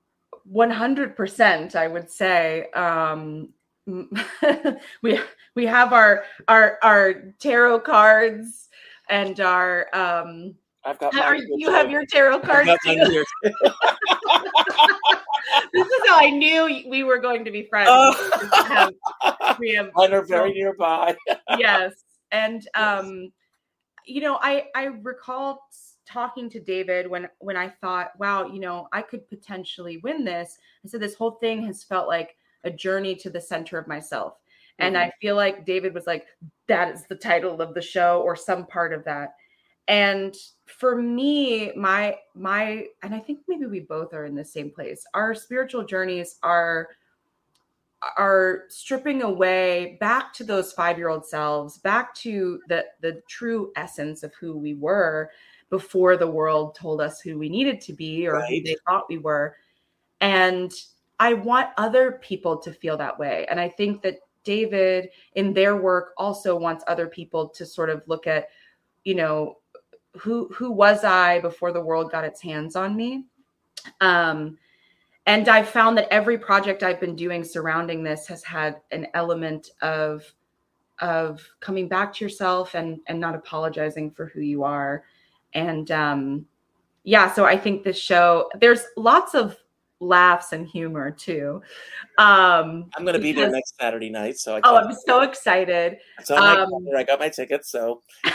[0.52, 2.70] 100%, I would say.
[2.74, 3.50] Um,
[5.02, 5.18] we
[5.54, 8.68] we have our our our tarot cards
[9.08, 11.16] and our um I've got.
[11.16, 12.70] Are, you have your tarot cards.
[12.84, 13.24] this
[15.74, 17.88] is how I knew we were going to be friends.
[17.90, 18.38] Oh.
[18.42, 21.16] we have, we have Mine are very nearby.
[21.58, 21.92] yes,
[22.30, 23.32] and um,
[24.06, 25.68] you know, I I recall
[26.06, 30.58] talking to David when when I thought, wow, you know, I could potentially win this.
[30.84, 34.34] I said this whole thing has felt like a journey to the center of myself.
[34.34, 34.86] Mm-hmm.
[34.86, 36.26] And I feel like David was like,
[36.66, 39.34] that is the title of the show or some part of that.
[39.86, 40.34] And
[40.68, 45.04] for me, my my and I think maybe we both are in the same place.
[45.14, 46.88] Our spiritual journeys are
[48.16, 54.34] are stripping away back to those five-year-old selves, back to the the true essence of
[54.34, 55.30] who we were
[55.70, 58.48] before the world told us who we needed to be or right.
[58.48, 59.56] who they thought we were.
[60.20, 60.72] And
[61.18, 63.46] I want other people to feel that way.
[63.50, 68.02] And I think that David in their work also wants other people to sort of
[68.06, 68.48] look at,
[69.04, 69.58] you know,
[70.18, 73.24] who who was I before the world got its hands on me?
[74.00, 74.58] Um
[75.26, 79.70] and I've found that every project I've been doing surrounding this has had an element
[79.82, 80.24] of
[81.00, 85.04] of coming back to yourself and and not apologizing for who you are
[85.54, 86.46] and um
[87.04, 89.56] yeah so i think this show there's lots of
[90.00, 91.60] laughs and humor too.
[92.18, 95.98] Um i'm gonna be there next saturday night so I oh i'm so excited.
[96.24, 98.02] So um, i got my tickets so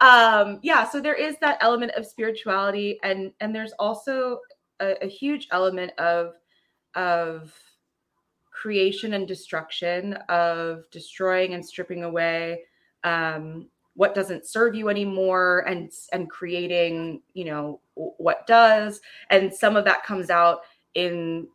[0.00, 4.40] um yeah so there is that element of spirituality and and there's also
[4.80, 6.34] a, a huge element of
[6.94, 7.52] of
[8.50, 12.60] creation and destruction of destroying and stripping away
[13.04, 19.00] um what doesn't serve you anymore and and creating you know what does.
[19.30, 20.60] And some of that comes out
[20.94, 21.48] in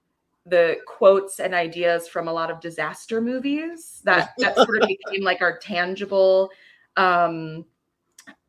[0.45, 5.23] the quotes and ideas from a lot of disaster movies that that sort of became
[5.23, 6.49] like our tangible
[6.97, 7.65] um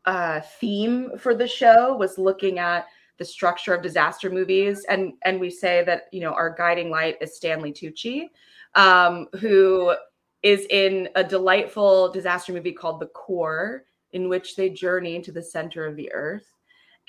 [0.07, 2.87] uh theme for the show was looking at
[3.19, 4.85] the structure of disaster movies.
[4.89, 8.31] And and we say that you know our guiding light is stanley tucci
[8.75, 9.95] um who
[10.43, 15.43] is in a delightful disaster movie called The Core, in which they journey into the
[15.43, 16.47] center of the earth.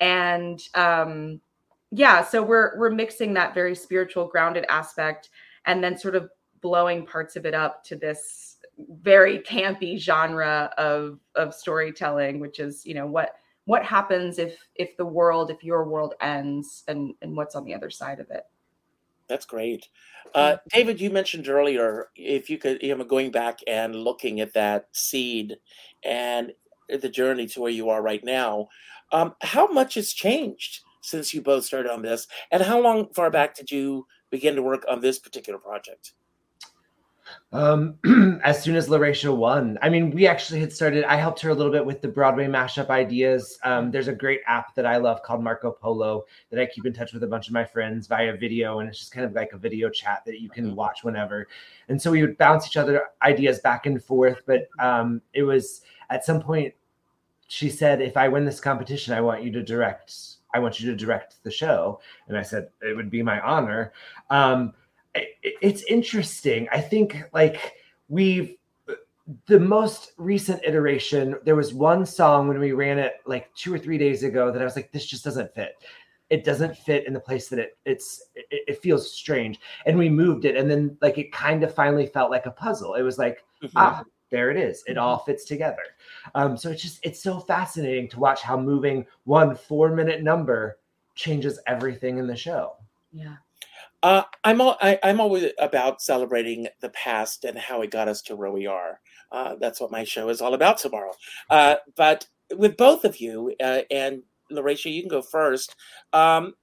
[0.00, 1.40] And um,
[1.90, 5.30] yeah, so we're we're mixing that very spiritual, grounded aspect,
[5.66, 8.56] and then sort of blowing parts of it up to this
[9.00, 14.96] very campy genre of of storytelling, which is you know what what happens if if
[14.96, 18.44] the world if your world ends and and what's on the other side of it
[19.32, 19.88] that's great.
[20.34, 24.52] Uh, David, you mentioned earlier if you could, you know, going back and looking at
[24.52, 25.56] that seed
[26.04, 26.52] and
[26.88, 28.68] the journey to where you are right now,
[29.10, 33.30] um, how much has changed since you both started on this, and how long far
[33.30, 36.12] back did you begin to work on this particular project?
[37.52, 37.96] Um,
[38.44, 41.04] as soon as LaRaisha won, I mean, we actually had started.
[41.04, 43.58] I helped her a little bit with the Broadway mashup ideas.
[43.64, 46.92] Um, there's a great app that I love called Marco Polo that I keep in
[46.92, 49.52] touch with a bunch of my friends via video, and it's just kind of like
[49.52, 50.76] a video chat that you can mm-hmm.
[50.76, 51.48] watch whenever.
[51.88, 54.42] And so we would bounce each other ideas back and forth.
[54.46, 56.74] But um, it was at some point
[57.48, 60.14] she said, "If I win this competition, I want you to direct.
[60.54, 63.92] I want you to direct the show." And I said, "It would be my honor."
[64.30, 64.72] Um,
[65.14, 66.68] it's interesting.
[66.72, 67.74] I think like
[68.08, 68.56] we've
[69.46, 73.78] the most recent iteration, there was one song when we ran it like two or
[73.78, 75.76] three days ago that I was like, this just doesn't fit.
[76.28, 79.60] It doesn't fit in the place that it it's it, it feels strange.
[79.86, 82.94] And we moved it, and then like it kind of finally felt like a puzzle.
[82.94, 83.76] It was like, mm-hmm.
[83.76, 84.82] ah, there it is.
[84.86, 85.82] It all fits together.
[86.34, 90.78] Um, so it's just it's so fascinating to watch how moving one four minute number
[91.14, 92.76] changes everything in the show.
[93.12, 93.36] Yeah.
[94.02, 98.20] Uh, I'm all, I, am always about celebrating the past and how it got us
[98.22, 99.00] to where we are.
[99.30, 101.12] Uh, that's what my show is all about tomorrow.
[101.48, 105.76] Uh, but with both of you uh, and LaRaisha, you can go first.
[106.12, 106.54] Um,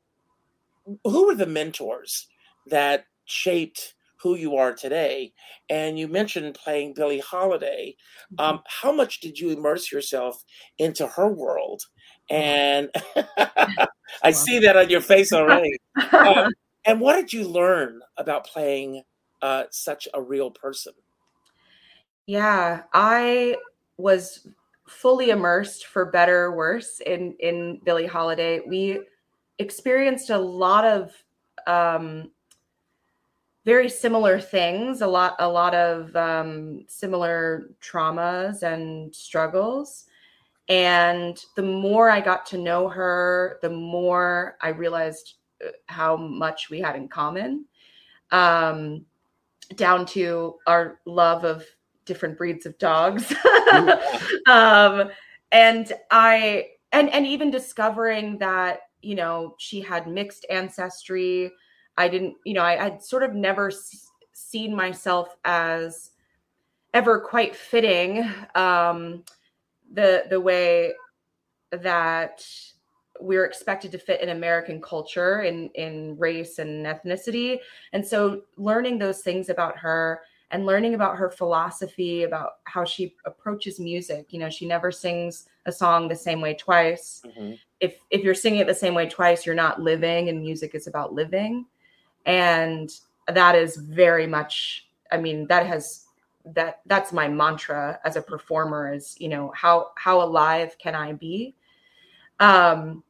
[1.03, 2.27] who were the mentors
[2.67, 5.33] that shaped who you are today?
[5.69, 7.95] And you mentioned playing Billie Holiday.
[8.37, 8.63] Um, mm-hmm.
[8.67, 10.43] how much did you immerse yourself
[10.77, 11.83] into her world?
[12.29, 12.89] And
[14.23, 15.77] I see that on your face already.
[16.13, 16.53] Um,
[16.89, 19.03] and what did you learn about playing
[19.43, 20.93] uh, such a real person?
[22.25, 23.57] Yeah, I
[23.97, 24.47] was
[24.87, 28.61] fully immersed for better or worse in in Billie Holiday.
[28.65, 29.01] We
[29.59, 31.13] experienced a lot of
[31.67, 32.31] um,
[33.65, 40.07] very similar things, a lot a lot of um, similar traumas and struggles.
[40.69, 45.35] And the more I got to know her, the more I realized
[45.87, 47.65] how much we had in common,
[48.31, 49.05] um,
[49.75, 51.65] down to our love of
[52.05, 53.33] different breeds of dogs.
[54.47, 55.09] um,
[55.51, 61.51] and I and and even discovering that you know she had mixed ancestry.
[61.97, 66.11] I didn't, you know, I had sort of never s- seen myself as
[66.93, 68.23] ever quite fitting
[68.55, 69.23] um,
[69.91, 70.93] the the way
[71.71, 72.43] that
[73.19, 77.59] we're expected to fit in American culture in in race and ethnicity.
[77.93, 83.15] And so learning those things about her and learning about her philosophy about how she
[83.25, 84.27] approaches music.
[84.31, 87.21] You know, she never sings a song the same way twice.
[87.25, 87.53] Mm-hmm.
[87.79, 90.87] If if you're singing it the same way twice, you're not living and music is
[90.87, 91.65] about living.
[92.25, 92.89] And
[93.27, 96.05] that is very much I mean, that has
[96.45, 101.13] that that's my mantra as a performer is, you know, how how alive can I
[101.13, 101.55] be?
[102.39, 103.03] Um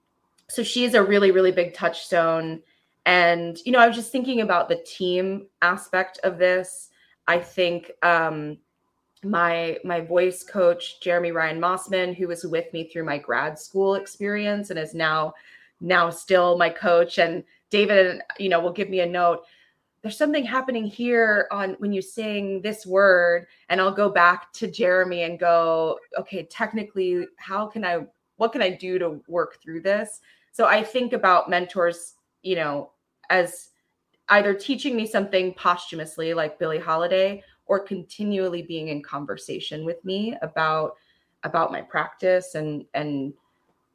[0.50, 2.62] so she's a really really big touchstone.
[3.06, 6.90] And you know i was just thinking about the team aspect of this.
[7.28, 8.58] I think um
[9.24, 13.96] my my voice coach jeremy ryan mossman who was with me through my grad school
[13.96, 15.34] experience and is now
[15.82, 17.20] now still my coach.
[17.20, 19.44] And david you know will give me a note.
[20.02, 24.72] There's something happening here on when you sing this word and i'll go back to
[24.72, 28.06] jeremy and go okay technically how can i
[28.38, 30.22] what can i do to work through this
[30.52, 32.92] so I think about mentors, you know,
[33.30, 33.70] as
[34.30, 40.36] either teaching me something posthumously like Billie Holiday or continually being in conversation with me
[40.42, 40.94] about
[41.44, 43.34] about my practice and and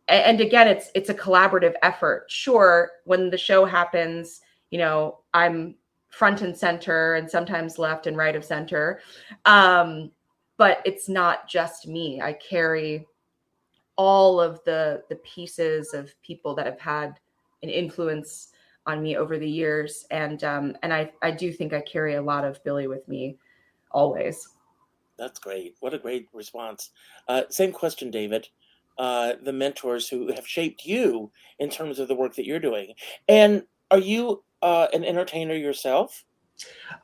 [0.09, 2.25] and again it's it's a collaborative effort.
[2.29, 4.41] Sure when the show happens
[4.71, 5.75] you know i'm
[6.09, 9.01] front and center and sometimes left and right of center
[9.45, 10.11] um
[10.57, 12.21] but it's not just me.
[12.21, 13.07] I carry
[13.97, 17.19] all of the the pieces of people that have had
[17.63, 18.49] an influence
[18.87, 20.07] on me over the years.
[20.11, 23.37] And um and i i do think i carry a lot of Billie with me
[23.91, 24.49] always.
[25.17, 25.77] That's great.
[25.81, 26.91] What a great response.
[27.29, 28.49] Uh same question david.
[28.99, 32.95] Uh the mentors who have shaped you in terms of the work that you're doing.
[33.29, 36.25] And are you uh an entertainer yourself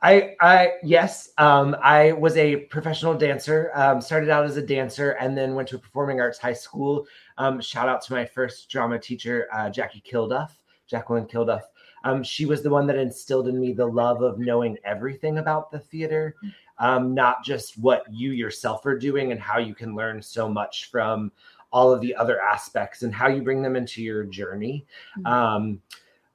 [0.01, 3.71] I, I, yes, um, I was a professional dancer.
[3.75, 7.05] Um, started out as a dancer and then went to a performing arts high school.
[7.37, 10.51] Um, shout out to my first drama teacher, uh, Jackie Kilduff,
[10.87, 11.63] Jacqueline Kilduff.
[12.03, 15.71] Um, she was the one that instilled in me the love of knowing everything about
[15.71, 16.35] the theater,
[16.79, 20.89] um, not just what you yourself are doing and how you can learn so much
[20.89, 21.31] from
[21.71, 24.85] all of the other aspects and how you bring them into your journey.
[25.19, 25.79] Mm-hmm.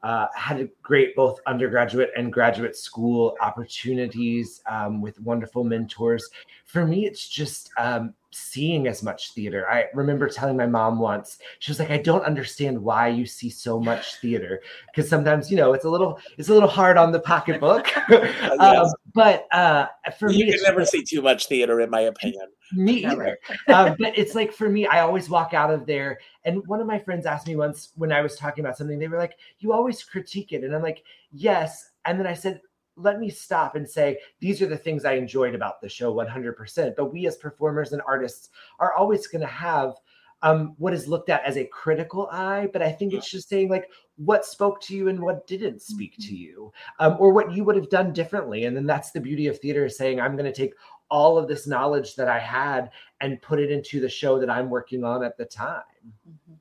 [0.07, 6.31] Uh, had great both undergraduate and graduate school opportunities um, with wonderful mentors.
[6.65, 9.69] For me, it's just um, seeing as much theater.
[9.71, 13.51] I remember telling my mom once, she was like, I don't understand why you see
[13.51, 14.61] so much theater.
[14.87, 17.89] Because sometimes, you know, it's a little it's a little hard on the pocketbook.
[18.11, 18.59] yes.
[18.61, 19.87] um, but uh,
[20.19, 22.49] for you me, you can never see too much theater, in my opinion.
[22.73, 23.39] Me either.
[23.69, 26.19] um, but it's like for me, I always walk out of there.
[26.45, 29.09] And one of my friends asked me once when I was talking about something, they
[29.09, 30.65] were like, You always critique it.
[30.65, 31.91] And I'm like, Yes.
[32.05, 32.61] And then I said,
[32.97, 36.97] let me stop and say these are the things I enjoyed about the show 100%.
[36.97, 39.95] But we as performers and artists are always going to have
[40.43, 42.69] um, what is looked at as a critical eye.
[42.73, 46.17] But I think it's just saying like what spoke to you and what didn't speak
[46.17, 46.35] to mm-hmm.
[46.35, 48.65] you, um, or what you would have done differently.
[48.65, 50.75] And then that's the beauty of theater is saying I'm going to take
[51.09, 52.91] all of this knowledge that I had
[53.21, 55.83] and put it into the show that I'm working on at the time.
[56.29, 56.55] Mm-hmm.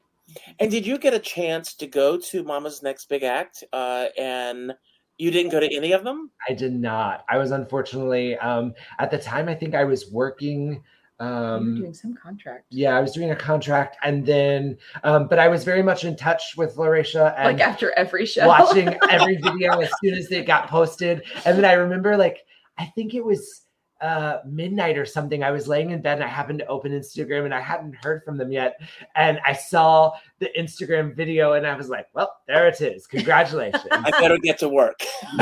[0.60, 4.74] And did you get a chance to go to Mama's Next Big Act uh, and?
[5.18, 6.32] You didn't go to any of them?
[6.47, 7.24] I did not.
[7.30, 9.47] I was unfortunately um, at the time.
[9.47, 10.84] I think I was working.
[11.20, 12.66] Um, doing some contract.
[12.70, 16.18] Yeah, I was doing a contract, and then, um, but I was very much in
[16.18, 17.34] touch with LaRaisha.
[17.38, 21.57] And like after every show, watching every video as soon as it got posted, and
[21.57, 22.45] then I remember, like,
[22.78, 23.64] I think it was
[24.02, 25.43] uh, midnight or something.
[25.43, 28.24] I was laying in bed and I happened to open Instagram and I hadn't heard
[28.24, 28.80] from them yet.
[29.16, 33.08] And I saw the Instagram video and I was like, well, there it is.
[33.08, 33.84] Congratulations.
[33.91, 35.00] I better get to work.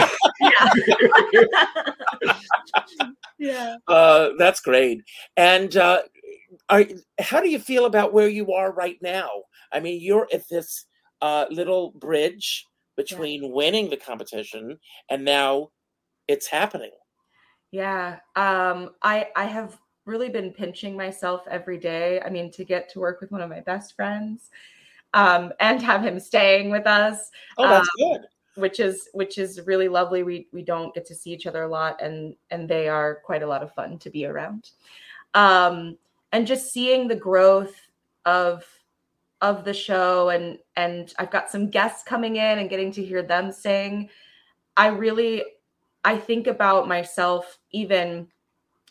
[3.40, 3.76] yeah.
[3.90, 5.02] Uh, that's great.
[5.36, 6.04] And uh,
[6.70, 6.86] are,
[7.20, 9.30] how do you feel about where you are right now?
[9.74, 10.86] I mean, you're at this
[11.22, 13.50] uh, little bridge between yeah.
[13.50, 14.80] winning the competition
[15.10, 15.72] and now
[16.30, 16.92] it's happening.
[17.74, 18.20] Yeah.
[18.36, 22.22] Um, I I have really been pinching myself every day.
[22.24, 24.52] I mean, to get to work with one of my best friends,
[25.16, 27.32] um, and have him staying with us.
[27.58, 28.22] Oh, that's um, good.
[28.62, 30.22] Which is which is really lovely.
[30.22, 33.42] We we don't get to see each other a lot, and and they are quite
[33.42, 34.70] a lot of fun to be around.
[35.34, 35.98] Um,
[36.32, 37.76] and just seeing the growth
[38.26, 38.64] of
[39.42, 43.24] of the show, and and I've got some guests coming in and getting to hear
[43.24, 44.12] them sing.
[44.78, 45.44] I really
[46.04, 48.28] I think about myself even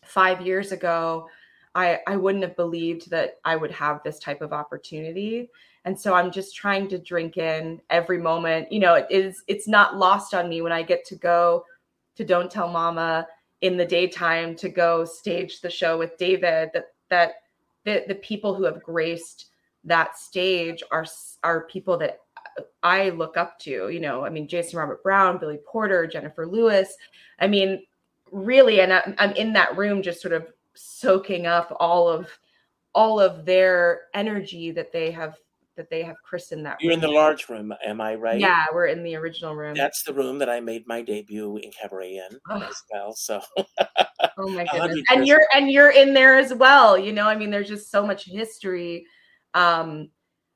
[0.05, 1.29] five years ago,
[1.75, 5.51] I, I wouldn't have believed that I would have this type of opportunity.
[5.85, 8.71] And so I'm just trying to drink in every moment.
[8.71, 11.65] You know, it is it's not lost on me when I get to go
[12.17, 13.27] to Don't Tell Mama
[13.63, 17.35] in the daytime to go stage the show with David that that
[17.85, 19.47] the, the people who have graced
[19.85, 21.07] that stage are
[21.43, 22.21] are people that
[22.83, 23.89] I look up to.
[23.89, 26.95] You know, I mean, Jason Robert Brown, Billy Porter, Jennifer Lewis.
[27.39, 27.83] I mean,
[28.31, 32.29] really, and I, I'm in that room just sort of soaking up all of
[32.95, 35.37] all of their energy that they have
[35.77, 37.03] that they have christened that You're room.
[37.03, 38.39] in the large room, am I right?
[38.39, 39.75] Yeah, we're in the original room.
[39.75, 42.63] That's the room that I made my debut in cabaret in Ugh.
[42.63, 43.15] as well.
[43.15, 43.41] So
[44.39, 45.03] oh my goodness.
[45.11, 46.99] And you're and you're in there as well.
[46.99, 49.07] You know, I mean, there's just so much history.
[49.55, 50.11] Um,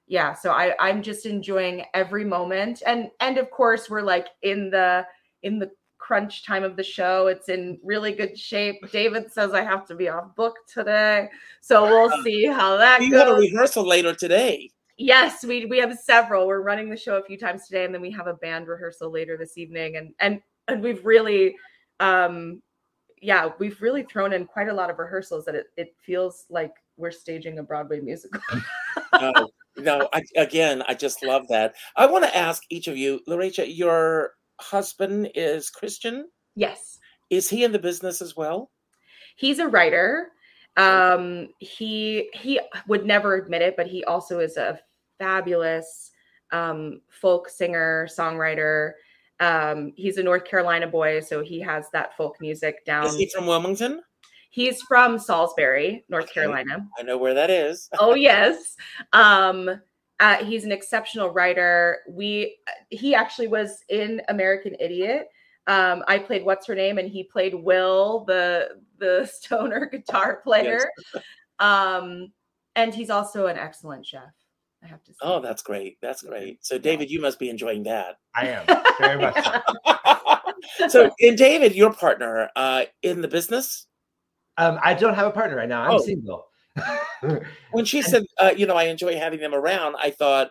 [0.07, 2.83] yeah, so I I'm just enjoying every moment.
[2.87, 5.07] And and of course we're like in the
[5.43, 7.27] in the crunch time of the show.
[7.27, 8.77] It's in really good shape.
[8.93, 11.29] David says I have to be off book today.
[11.61, 13.09] So we'll see how that goes.
[13.09, 14.71] you have a rehearsal later today.
[14.99, 16.47] Yes, we we have several.
[16.47, 19.11] We're running the show a few times today, and then we have a band rehearsal
[19.11, 19.97] later this evening.
[19.97, 21.55] And and and we've really,
[22.01, 22.63] um,
[23.21, 26.73] yeah, we've really thrown in quite a lot of rehearsals that it it feels like
[26.97, 28.41] we're staging a Broadway musical.
[29.21, 30.09] No, no.
[30.13, 31.75] I, again, I just love that.
[31.97, 36.27] I want to ask each of you, LaRaisha, your husband is Christian.
[36.55, 36.99] yes,
[37.31, 38.71] Is he in the business as well?
[39.37, 40.29] he's a writer.
[40.79, 42.59] Um, he he
[42.89, 44.79] would never admit it, but he also is a
[45.19, 46.11] fabulous
[46.53, 48.93] um, folk singer, songwriter.
[49.41, 53.07] Um, he's a North Carolina boy, so he has that folk music down.
[53.07, 54.03] Is he from Wilmington?
[54.51, 56.35] He's from Salisbury, North Okay.
[56.35, 56.87] Carolina.
[56.99, 57.89] I know where that is.
[58.01, 58.77] Oh yes.
[59.13, 59.81] Um
[60.19, 61.99] uh, he's an exceptional writer.
[62.09, 65.29] We he actually was in American Idiot.
[65.67, 70.91] Um, I played what's her name, and he played Will, the the stoner guitar player.
[71.59, 72.33] Um,
[72.75, 74.23] and he's also an excellent chef.
[74.83, 75.19] I have to say.
[75.23, 75.99] Oh, that's great.
[76.01, 76.65] That's great.
[76.65, 78.17] So, David, you must be enjoying that.
[78.35, 78.67] I am
[78.99, 79.35] very much.
[80.77, 80.89] So.
[80.89, 83.87] so, and David, your partner uh, in the business,
[84.59, 85.83] Um, I don't have a partner right now.
[85.83, 85.99] I'm Oh.
[85.99, 86.47] single.
[87.73, 90.51] when she said, uh, you know, I enjoy having them around, I thought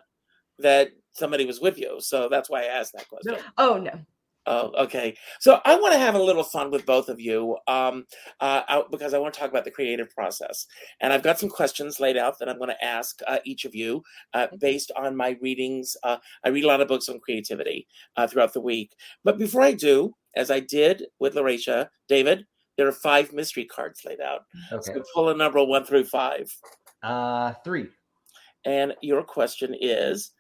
[0.60, 1.98] that somebody was with you.
[2.00, 3.38] So that's why I asked that question.
[3.58, 3.92] Oh no.
[4.48, 5.18] Oh, okay.
[5.40, 8.06] So I want to have a little fun with both of you um,
[8.42, 10.68] uh, out- because I want to talk about the creative process.
[11.02, 13.74] And I've got some questions laid out that I'm going to ask uh, each of
[13.74, 14.04] you
[14.36, 15.98] uh, based on my readings.
[16.04, 17.88] Uh, I read a lot of books on creativity
[18.18, 18.92] uh, throughout the week.
[19.24, 22.46] But before I do, as I did with LaRaisha, David,
[22.78, 24.42] there are five mystery cards laid out.
[24.72, 24.94] Okay.
[24.94, 26.54] So pull a number one through five.
[27.04, 27.88] Uh, three.
[28.66, 30.32] And your question is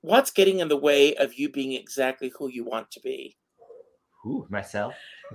[0.00, 3.36] what's getting in the way of you being exactly who you want to be?
[4.26, 4.94] Ooh, myself.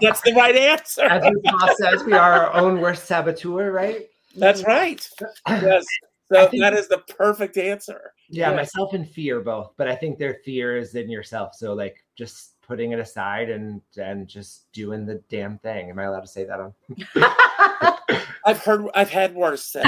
[0.00, 1.02] That's the right answer.
[1.04, 4.06] As your boss says, we are our own worst saboteur, right?
[4.36, 5.06] That's right.
[5.48, 5.84] Yes.
[6.30, 8.12] So think- that is the perfect answer.
[8.28, 8.56] Yeah, Yes.
[8.56, 11.54] myself and fear both, but I think their fear is in yourself.
[11.54, 15.90] So like just putting it aside and and just doing the damn thing.
[15.90, 16.74] Am I allowed to say that on?
[18.44, 19.64] I've heard, I've had worse.
[19.64, 19.84] said.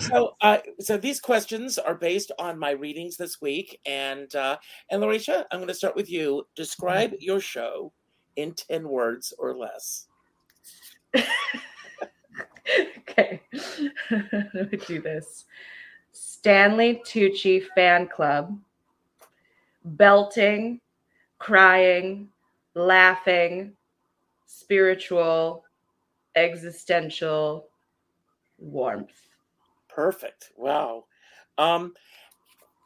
[0.00, 4.56] so, uh, so these questions are based on my readings this week, and uh,
[4.90, 6.46] and LaRaisha, I'm going to start with you.
[6.54, 7.92] Describe your show
[8.36, 10.06] in ten words or less.
[12.98, 13.40] okay.
[14.10, 15.44] Let me do this.
[16.12, 18.58] Stanley Tucci fan club.
[19.84, 20.80] Belting,
[21.38, 22.28] crying,
[22.74, 23.72] laughing,
[24.46, 25.64] spiritual,
[26.36, 27.68] existential
[28.58, 29.28] warmth.
[29.88, 30.50] Perfect.
[30.56, 31.04] Wow.
[31.58, 31.94] Um,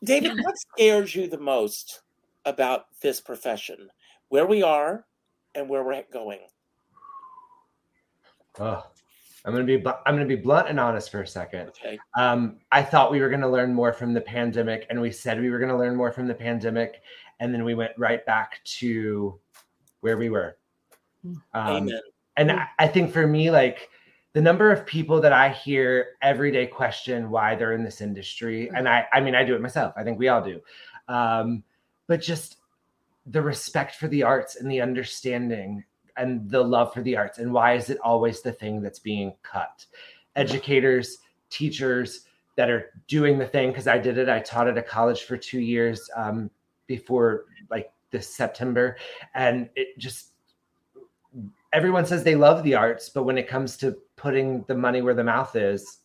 [0.02, 2.02] David, what scares you the most
[2.44, 3.88] about this profession?
[4.28, 5.04] Where we are
[5.54, 6.40] and where we're going?
[8.58, 8.86] Oh,
[9.44, 11.68] I'm gonna be bl- I'm gonna be blunt and honest for a second.
[11.68, 11.98] Okay.
[12.16, 15.50] Um, I thought we were gonna learn more from the pandemic, and we said we
[15.50, 17.02] were gonna learn more from the pandemic,
[17.40, 19.38] and then we went right back to
[20.00, 20.56] where we were.
[21.24, 22.00] Um, Amen.
[22.36, 23.88] and I, I think for me like
[24.34, 28.70] the number of people that i hear every day question why they're in this industry
[28.74, 30.60] and i i mean i do it myself i think we all do
[31.08, 31.62] um
[32.06, 32.58] but just
[33.26, 35.82] the respect for the arts and the understanding
[36.16, 39.32] and the love for the arts and why is it always the thing that's being
[39.42, 39.84] cut
[40.36, 41.18] educators
[41.50, 45.24] teachers that are doing the thing because i did it i taught at a college
[45.24, 46.50] for two years um,
[46.86, 48.96] before like this september
[49.34, 50.34] and it just
[51.74, 55.14] everyone says they love the arts, but when it comes to putting the money where
[55.14, 55.98] the mouth is,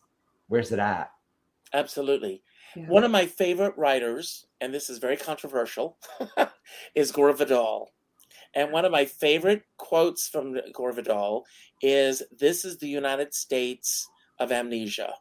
[0.48, 1.12] where's it at?
[1.72, 2.42] Absolutely.
[2.74, 2.86] Yeah.
[2.88, 5.96] One of my favorite writers, and this is very controversial,
[6.94, 7.90] is Gore Vidal.
[8.54, 11.44] And one of my favorite quotes from Gore Vidal
[11.82, 15.14] is This is the United States of amnesia.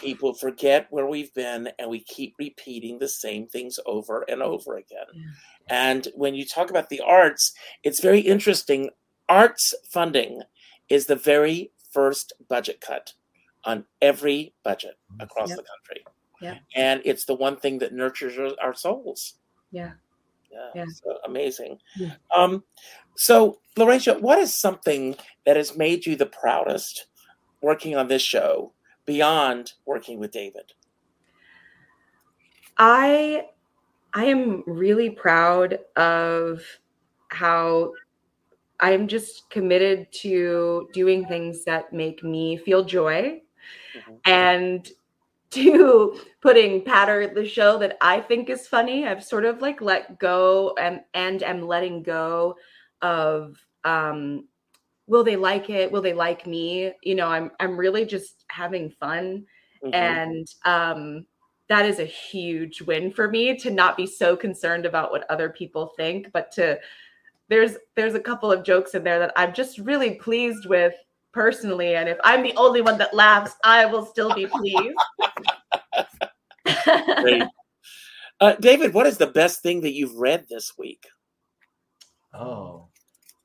[0.00, 4.76] People forget where we've been and we keep repeating the same things over and over
[4.76, 5.06] again.
[5.14, 5.22] Yeah.
[5.68, 7.52] And when you talk about the arts,
[7.84, 8.90] it's very interesting.
[9.28, 10.42] Arts funding
[10.88, 13.12] is the very first budget cut
[13.64, 15.58] on every budget across Yep.
[15.58, 16.04] the country.
[16.40, 16.56] Yep.
[16.74, 19.34] And it's the one thing that nurtures our souls.
[19.70, 19.92] Yeah.
[20.50, 20.70] Yeah.
[20.74, 20.84] Yeah.
[20.88, 21.78] So amazing.
[21.96, 22.14] Yeah.
[22.34, 22.64] Um,
[23.16, 27.06] so Laurentia, what is something that has made you the proudest
[27.60, 28.72] working on this show
[29.06, 30.72] beyond working with David?
[32.76, 33.46] I
[34.14, 36.62] I am really proud of
[37.28, 37.92] how
[38.80, 43.42] I'm just committed to doing things that make me feel joy
[43.94, 44.20] Mhm.
[44.24, 44.92] and
[45.52, 49.06] to putting patter the show that I think is funny.
[49.06, 52.56] I've sort of like let go and and am letting go
[53.02, 54.46] of um
[55.06, 55.90] will they like it?
[55.90, 56.92] Will they like me?
[57.02, 59.46] You know, I'm I'm really just having fun
[59.82, 59.94] Mhm.
[59.94, 61.26] and um
[61.68, 65.50] that is a huge win for me to not be so concerned about what other
[65.50, 66.78] people think but to
[67.48, 70.94] there's there's a couple of jokes in there that i'm just really pleased with
[71.38, 74.98] personally and if i'm the only one that laughs i will still be pleased
[77.22, 77.44] Great.
[78.40, 81.08] Uh, David, what is the best thing that you've read this week?
[82.32, 82.86] Oh,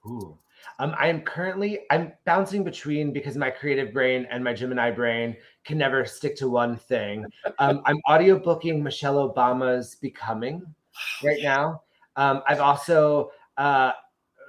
[0.06, 0.38] ooh.
[0.78, 5.36] Um, I am currently I'm bouncing between because my creative brain and my Gemini brain
[5.66, 7.26] can never stick to one thing.
[7.58, 10.62] Um, I'm audiobooking Michelle Obama's Becoming
[11.24, 11.82] right now.
[12.16, 13.94] Um, I've also uh,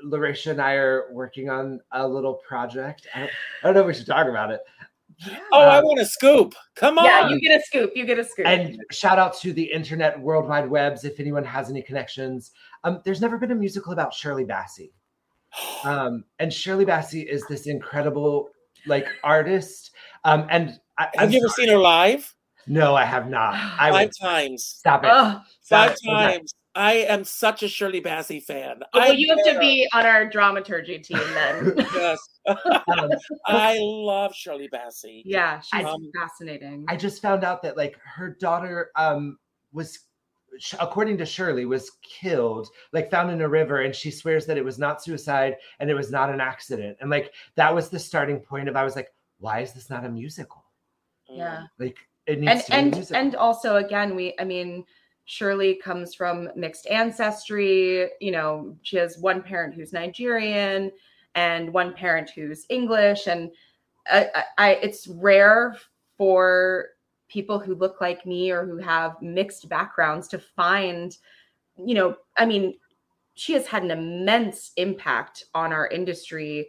[0.05, 3.07] LaRaisha and I are working on a little project.
[3.15, 3.31] I don't,
[3.63, 4.61] I don't know if we should talk about it.
[5.53, 6.55] Oh, I Uh, want a scoop.
[6.75, 7.05] Come on.
[7.05, 10.19] yeah you get a scoop you get a scoop And shout out to the internet
[10.19, 12.51] world wide webs if anyone has any connections.
[12.83, 14.91] Um, there's never been a musical about Shirley Bassey.
[15.85, 18.49] Um, and Shirley Bassey is this incredible
[18.87, 19.93] like artist.
[20.25, 22.35] Um, and I, Have you ever seen her live?
[22.67, 23.55] No, I have not.
[23.55, 24.65] I Five would times.
[24.65, 25.09] stop it.
[25.09, 25.97] Stop Five it.
[26.09, 26.37] Okay.
[26.39, 26.55] times.
[26.77, 28.81] I am such a Shirley Bassey fan.
[28.93, 32.19] well, I you have to be on our dramaturgy team then Yes.
[33.47, 35.23] I love Shirley Bassey.
[35.25, 39.39] yeah she's Um, fascinating I just found out that like her daughter um
[39.73, 40.01] was
[40.79, 44.65] according to Shirley was killed like found in a river and she swears that it
[44.65, 48.39] was not suicide and it was not an accident and like that was the starting
[48.41, 50.65] point of I was like why is this not a musical
[51.29, 51.97] yeah like
[52.27, 53.17] it needs and to be a and musical.
[53.17, 54.85] and also again we i mean
[55.25, 60.91] shirley comes from mixed ancestry you know she has one parent who's nigerian
[61.35, 63.51] and one parent who's english and
[64.07, 65.77] I, I, I it's rare
[66.19, 66.89] for
[67.29, 71.17] people who look like me or who have mixed backgrounds to find
[71.85, 72.75] you know i mean
[73.35, 76.69] she has had an immense impact on our industry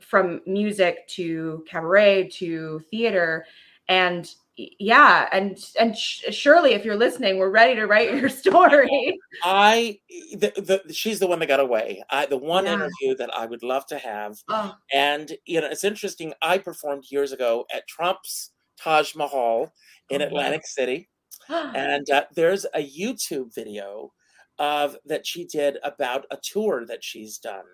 [0.00, 3.44] from music to cabaret to theater
[3.88, 9.18] and yeah and and sh- surely if you're listening we're ready to write your story
[9.42, 9.98] I
[10.36, 12.02] the, the she's the one that got away.
[12.10, 12.74] I the one Yeah.
[12.74, 14.36] interview that I would love to have.
[14.48, 16.34] oh And you know, it's interesting.
[16.42, 19.72] I performed years ago at Trump's Taj Mahal
[20.10, 20.28] in Oh, wow.
[20.28, 21.08] Atlantic City,
[21.48, 24.12] and uh, there's a YouTube video
[24.58, 27.64] of that she did about a tour that she's done.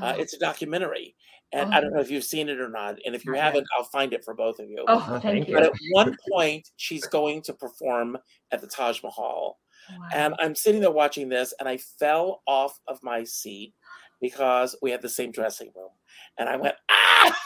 [0.00, 1.14] Uh, it's a documentary,
[1.52, 2.96] and I don't know if you've seen it or not.
[3.06, 4.84] And if you Not haven't, I'll find it for both of you.
[4.88, 8.18] oh Oh, thank thank you But at one point, she's going to perform
[8.50, 9.58] at the Taj Mahal,
[9.90, 10.08] Wow.
[10.14, 13.72] and I'm sitting there watching this, and I fell off of my seat
[14.20, 15.90] because we had the same dressing room,
[16.38, 17.38] and I went ah.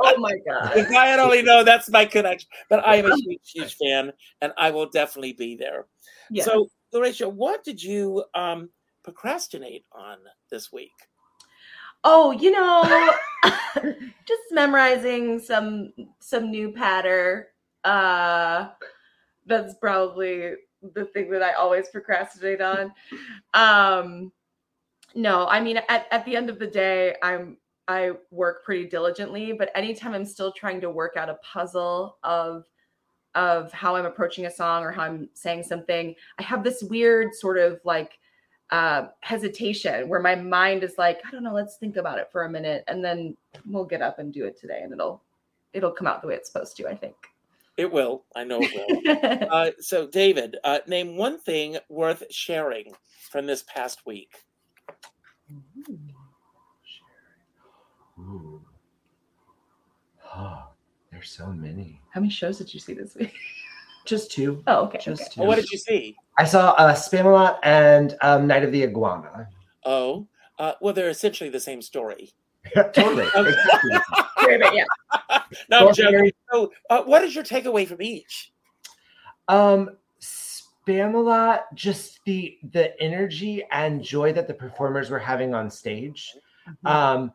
[0.00, 3.16] oh my god if I had only known that's my connection, but I am a
[3.16, 5.86] huge, huge fan, and I will definitely be there.
[6.30, 6.44] yeah.
[6.44, 8.70] So, LaRaisha, what did you um,
[9.02, 10.18] procrastinate on
[10.50, 10.92] this week?
[12.04, 13.12] oh you know
[14.24, 17.48] just memorizing some some new patter
[17.84, 18.68] uh
[19.46, 20.52] that's probably
[20.94, 22.92] the thing that i always procrastinate on
[23.54, 24.30] um
[25.14, 27.56] no i mean at, at the end of the day i'm
[27.88, 32.64] i work pretty diligently but anytime i'm still trying to work out a puzzle of
[33.34, 37.34] of how i'm approaching a song or how i'm saying something i have this weird
[37.34, 38.18] sort of like
[38.70, 42.44] uh, hesitation where my mind is like i don't know let's think about it for
[42.44, 45.22] a minute and then we'll get up and do it today and it'll
[45.72, 47.14] it'll come out the way it's supposed to i think
[47.78, 48.24] It will.
[48.34, 49.48] I know it will.
[49.52, 52.92] uh, so, David, uh, name one thing worth sharing
[53.30, 54.34] from this past week.
[58.18, 58.60] Ooh.
[60.34, 60.64] Oh,
[61.12, 62.00] there's so many.
[62.10, 63.32] how many shows did you see this week
[64.08, 64.62] Just two.
[64.66, 65.30] oh okay, Just okay.
[65.34, 65.40] two.
[65.40, 66.16] Well, what did you see?
[66.38, 69.48] I saw uh, Spamalot and um, Night of the Iguana.
[69.84, 70.26] Oh,
[70.58, 72.32] uh, well, they're essentially the same story.
[72.94, 73.26] totally.
[74.40, 74.78] Exactly.
[74.78, 74.84] Yeah
[75.70, 76.32] no, I'm joking.
[76.50, 78.52] So, uh, what is your takeaway from each?
[79.48, 79.90] Um,
[80.22, 86.34] Spamalot, just the the energy and joy that the performers were having on stage.
[86.66, 86.86] Mm-hmm.
[86.86, 87.32] Um,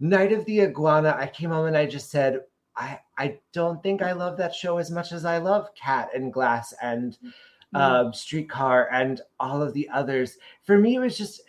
[0.00, 2.40] Night of the Iguana, I came home and I just said,
[2.76, 6.32] I I don't think I love that show as much as I love Cat and
[6.32, 7.16] Glass and
[7.74, 7.80] Mm.
[7.80, 10.38] um, Streetcar and all of the others.
[10.62, 11.40] For me, it was just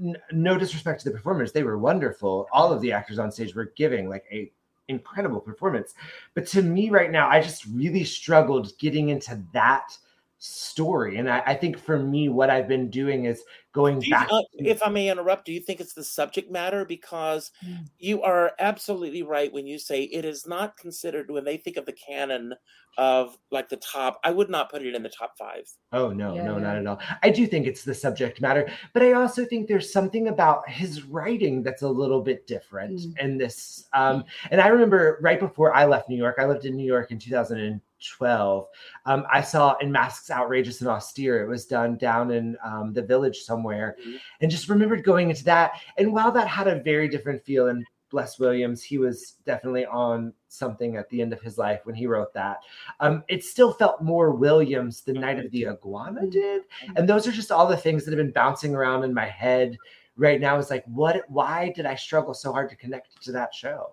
[0.00, 2.46] n- no disrespect to the performers; they were wonderful.
[2.52, 4.52] All of the actors on stage were giving like a
[4.88, 5.94] incredible performance.
[6.34, 9.96] But to me, right now, I just really struggled getting into that
[10.38, 11.16] story.
[11.16, 14.28] And I, I think for me, what I've been doing is going Do you- back.
[14.30, 16.84] uh, to- if I may interrupt, do you think it's the subject matter?
[16.84, 17.86] Because Mm.
[17.98, 21.84] you are absolutely right when you say it is not considered when they think of
[21.86, 22.54] the canon
[22.98, 24.18] of like the top.
[24.24, 25.68] I would not put it in the top five.
[25.92, 26.98] Oh no, Yeah, no, not at all.
[27.22, 31.02] I do think it's the subject matter, but I also think there's something about his
[31.04, 33.18] writing that's a little bit different Mm.
[33.18, 33.86] in this.
[33.92, 37.10] Um, and I remember right before I left New York, I lived in New York
[37.10, 37.18] in
[38.00, 38.66] 2012.
[39.06, 43.02] Um, I saw in Masks Outrageous and Austere, it was done down in um, the
[43.02, 44.18] village somewhere, Mhm.
[44.40, 45.80] and just remembered going into that.
[45.98, 50.32] And while that had a very different feel, and bless Williams, he was definitely on
[50.48, 52.58] something at the end of his life when he wrote that.
[53.00, 56.30] Um, it still felt more Williams than Night of the Iguana Mhm.
[56.30, 56.62] did.
[56.96, 59.76] And those are just all the things that have been bouncing around in my head
[60.16, 60.56] right now.
[60.56, 61.28] Is like, what?
[61.28, 63.92] Why did I struggle so hard to connect to that show?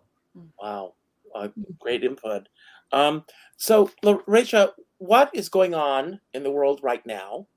[0.62, 0.94] Wow,
[1.36, 1.50] uh,
[1.80, 2.48] great input.
[2.94, 3.26] Um,
[3.58, 7.48] so, La- Rachel, what is going on in the world right now?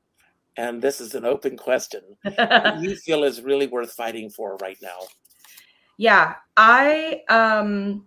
[0.56, 2.00] And this is an open question.
[2.22, 4.98] What do you feel is really worth fighting for right now?
[5.96, 8.04] yeah i um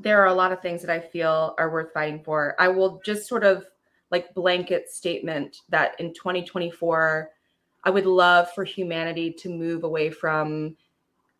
[0.00, 3.00] there are a lot of things that i feel are worth fighting for i will
[3.04, 3.64] just sort of
[4.10, 7.30] like blanket statement that in 2024
[7.84, 10.76] i would love for humanity to move away from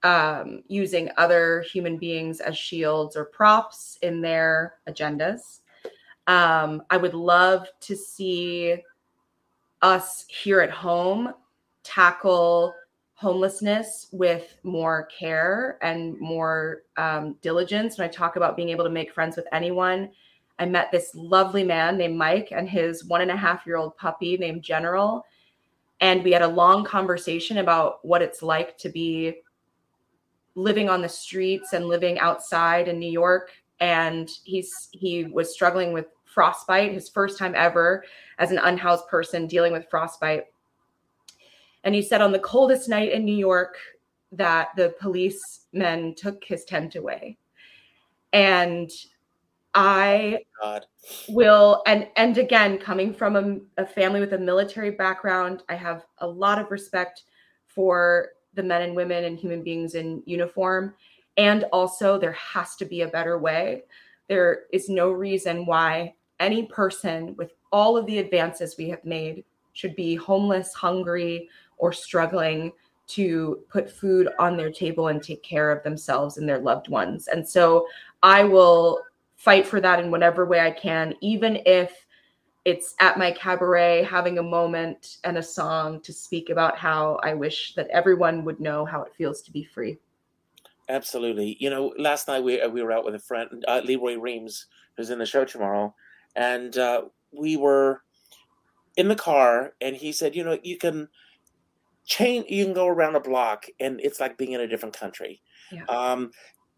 [0.03, 5.61] um, using other human beings as shields or props in their agendas
[6.27, 8.77] um, i would love to see
[9.83, 11.33] us here at home
[11.83, 12.75] tackle
[13.19, 17.99] homelessness with more care and more um, diligence.
[17.99, 20.11] When I talk about being able to make friends with anyone,
[20.61, 23.97] I met this lovely man named Mike and his one and a half year old
[23.97, 25.27] puppy named General.
[26.01, 29.39] And we had a long conversation about what it's like to be
[30.59, 33.53] living on the streets and living outside in New York.
[33.81, 38.05] And he's he was struggling with frostbite, his first time ever
[38.39, 40.47] as an unhoused person dealing with frostbite.
[41.85, 43.77] And he said on the coldest night in New York
[44.33, 47.39] that the policemen took his tent away.
[48.33, 48.91] And
[49.75, 50.87] I God,
[51.29, 56.07] will and and again coming from a, a family with a military background i have
[56.19, 57.25] a lot of respect
[57.67, 60.93] for the men and women and human beings in uniform.
[61.39, 63.85] And also there has to be a better way.
[64.29, 69.45] There is no reason why any person with all of the advances we have made
[69.73, 72.73] should be homeless hungry or struggling
[73.07, 77.29] to put food on their table and take care of themselves and their loved ones.
[77.29, 77.87] And so
[78.23, 79.01] i will
[79.37, 82.07] fight for that in whatever way I can, even if
[82.69, 87.33] it's at my cabaret having a moment and a song to speak about how I
[87.33, 89.97] wish that everyone would know how it feels to be free.
[90.89, 91.57] absolutely.
[91.61, 94.67] You know, last night we we were out with a friend, uh, Lee Roy Reams,
[94.97, 95.95] who's in the show tomorrow,
[96.37, 97.03] and uh,
[97.33, 98.03] we were
[98.97, 101.09] in the car, and he said, you know, you can
[102.05, 105.41] chain, you can go around a block, and it's like being in a different country.
[105.71, 105.85] Yeah.
[105.85, 106.33] Um,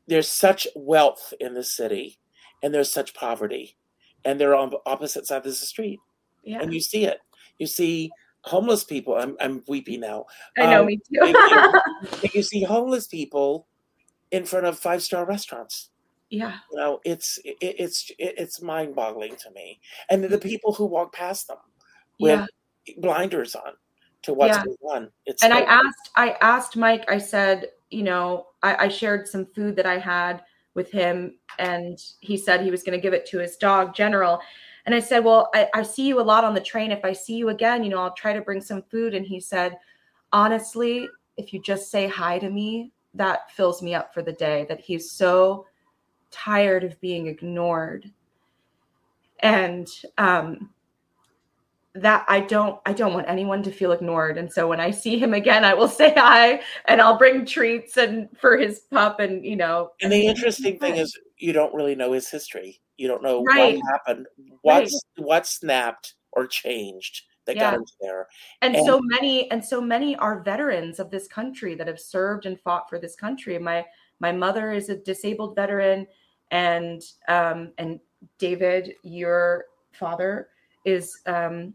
[0.06, 2.18] there's such wealth in the city,
[2.62, 3.76] and there's such poverty,
[4.24, 6.00] and they're on opposite sides of the street,
[6.44, 6.60] Yeah.
[6.60, 7.20] and you see it.
[7.58, 8.10] You see
[8.42, 9.16] homeless people.
[9.16, 10.26] I'm I'm weepy now.
[10.58, 11.20] I know um, me too.
[11.22, 13.66] And you see homeless people
[14.30, 15.90] in front of five star restaurants.
[16.30, 16.58] yeah.
[16.72, 19.80] You know, it's it, it's it's mind boggling to me.
[20.08, 21.58] And the people who walk past them
[22.18, 22.46] with
[22.86, 22.94] Yeah.
[22.98, 23.72] blinders on
[24.22, 24.64] to what's Yeah.
[24.64, 25.10] going on.
[25.26, 29.26] It's and I so- asked I asked Mike, I said, you know, I, I shared
[29.28, 30.42] some food that I had
[30.74, 34.40] with him and he said he was going to give it to his dog general.
[34.86, 36.90] And i said well I, I see you a lot on the train.
[36.90, 39.14] If i see you again you know i'll try to bring some food.
[39.14, 39.76] And he said
[40.32, 44.66] honestly if you just say hi to me that fills me up for the day
[44.68, 45.66] that he's so
[46.30, 48.10] tired of being ignored.
[49.40, 50.70] And um
[51.94, 54.38] that I don't I don't want anyone to feel ignored.
[54.38, 57.96] And so when I see him again, I will say hi and I'll bring treats
[57.96, 59.90] and for his pup and you know.
[60.00, 62.80] And the interesting thing is, you don't really know his history.
[62.96, 63.76] You don't know Right.
[63.78, 64.26] what happened,
[64.62, 68.28] what's what snapped or changed that got him there.
[68.62, 72.46] and and- so many and so many are veterans of this country that have served
[72.46, 73.58] and fought for this country.
[73.58, 73.84] My
[74.20, 76.06] my mother is a disabled veteran
[76.52, 77.98] and um and
[78.38, 80.50] David, your father
[80.84, 81.74] is um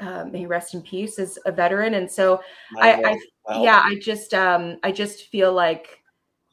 [0.00, 2.40] uh, may he rest in peace is a veteran and so
[2.78, 3.18] I-
[3.48, 6.02] I- yeah i just um i just feel like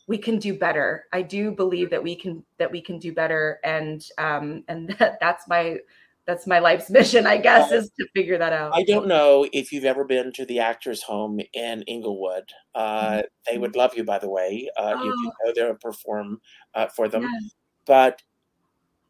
[0.07, 1.05] we can do better.
[1.13, 5.17] I do believe that we can that we can do better, and um, and that,
[5.19, 5.77] that's my
[6.25, 8.71] that's my life's mission, I guess, is to figure that out.
[8.73, 12.45] I don't know if you've ever been to the Actors Home in Englewood.
[12.73, 13.21] Uh, mm-hmm.
[13.51, 14.69] They would love you, by the way.
[14.77, 15.03] Uh, oh.
[15.03, 16.39] You can go there and perform
[16.75, 17.23] uh, for them.
[17.23, 17.55] Yes.
[17.85, 18.21] But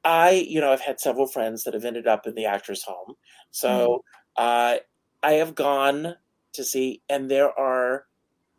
[0.03, 3.13] I, you know, I've had several friends that have ended up in the Actors Home.
[3.51, 4.22] So mm-hmm.
[4.37, 4.79] I
[5.23, 6.15] have gone
[6.53, 8.05] to see, and there are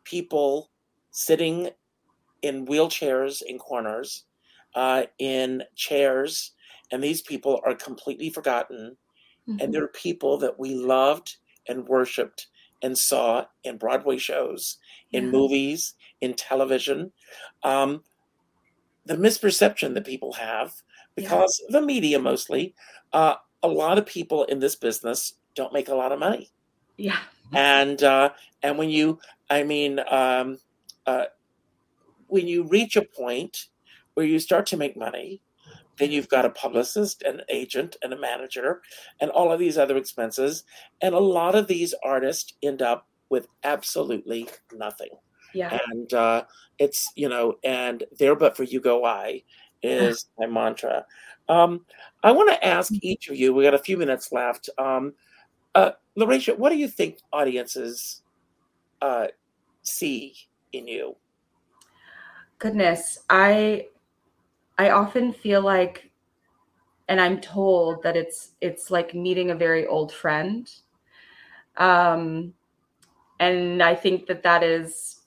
[0.05, 0.71] people
[1.11, 1.71] sitting
[2.43, 4.25] in wheelchairs in corners,
[4.75, 6.53] uh, in chairs,
[6.91, 8.97] and these people are completely forgotten.
[9.49, 9.61] Mm-hmm.
[9.61, 11.37] And there are people that we loved
[11.69, 12.49] and worshipped
[12.83, 14.79] and saw in Broadway shows,
[15.13, 15.31] in yeah.
[15.31, 17.13] movies, in television.
[17.63, 18.03] Um,
[19.07, 20.75] the misperception that people have,
[21.15, 21.79] because yeah.
[21.79, 22.75] the media mostly,
[23.13, 26.51] uh, a lot of people in this business don't make a lot of money.
[26.97, 27.19] Yeah.
[27.53, 28.31] And uh,
[28.63, 30.59] and when you, I mean, um,
[31.07, 31.27] uh,
[32.27, 33.67] when you reach a point
[34.15, 35.41] where you start to make money,
[35.99, 38.83] then you've got a publicist, an agent, and a manager,
[39.21, 40.65] and all of these other expenses.
[41.01, 45.11] And a lot of these artists end up with absolutely nothing.
[45.53, 45.79] Yeah.
[45.91, 46.45] And uh,
[46.79, 49.43] it's, you know, and there but for you go I
[49.83, 51.05] is my mantra.
[51.49, 51.85] Um,
[52.23, 54.69] I want to ask each of you, we got a few minutes left.
[54.79, 55.13] Um,
[55.75, 58.23] uh, what do you think audiences
[59.03, 59.27] uh,
[59.83, 60.35] see
[60.73, 61.17] in you?
[62.59, 63.89] Goodness, I
[64.79, 66.11] I often feel like
[67.09, 70.71] and I'm told that it's it's like meeting a very old friend.
[71.77, 72.55] Um
[73.41, 75.23] and I think that that is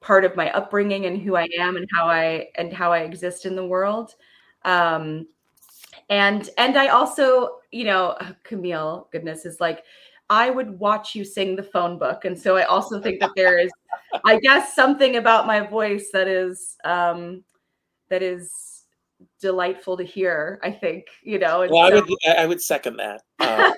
[0.00, 3.46] part of my upbringing and who I am and how I and how I exist
[3.46, 4.16] in the world.
[4.64, 5.28] Um
[6.08, 9.84] and and I also, you know, Camille, goodness, is like
[10.28, 12.24] I would watch you sing the phone book.
[12.24, 13.70] And so I also think that there is,
[14.24, 17.42] I guess, something about my voice that is um,
[18.08, 18.84] that is
[19.40, 20.60] delightful to hear.
[20.62, 21.66] I think you know.
[21.68, 23.22] Well, I would I would second that.
[23.40, 23.72] Uh,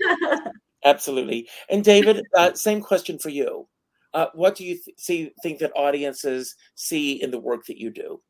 [0.84, 1.48] absolutely.
[1.70, 3.66] And David, uh, same question for you.
[4.14, 7.90] Uh, what do you th- see think that audiences see in the work that you
[7.90, 8.20] do?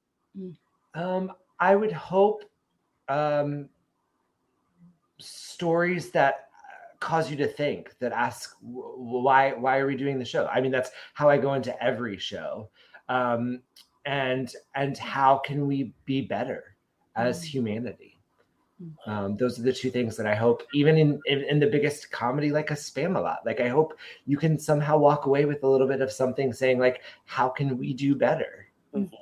[0.94, 2.44] Um, I would hope
[3.12, 3.68] um,
[5.18, 6.48] stories that
[7.00, 10.70] cause you to think that ask why why are we doing the show i mean
[10.70, 12.68] that's how i go into every show
[13.08, 13.60] um,
[14.06, 16.76] and and how can we be better
[17.16, 17.46] as mm.
[17.46, 18.20] humanity
[18.80, 19.08] mm.
[19.08, 22.12] um, those are the two things that i hope even in, in, in the biggest
[22.12, 25.88] comedy like a Spamalot like i hope you can somehow walk away with a little
[25.88, 29.12] bit of something saying like how can we do better mm-hmm.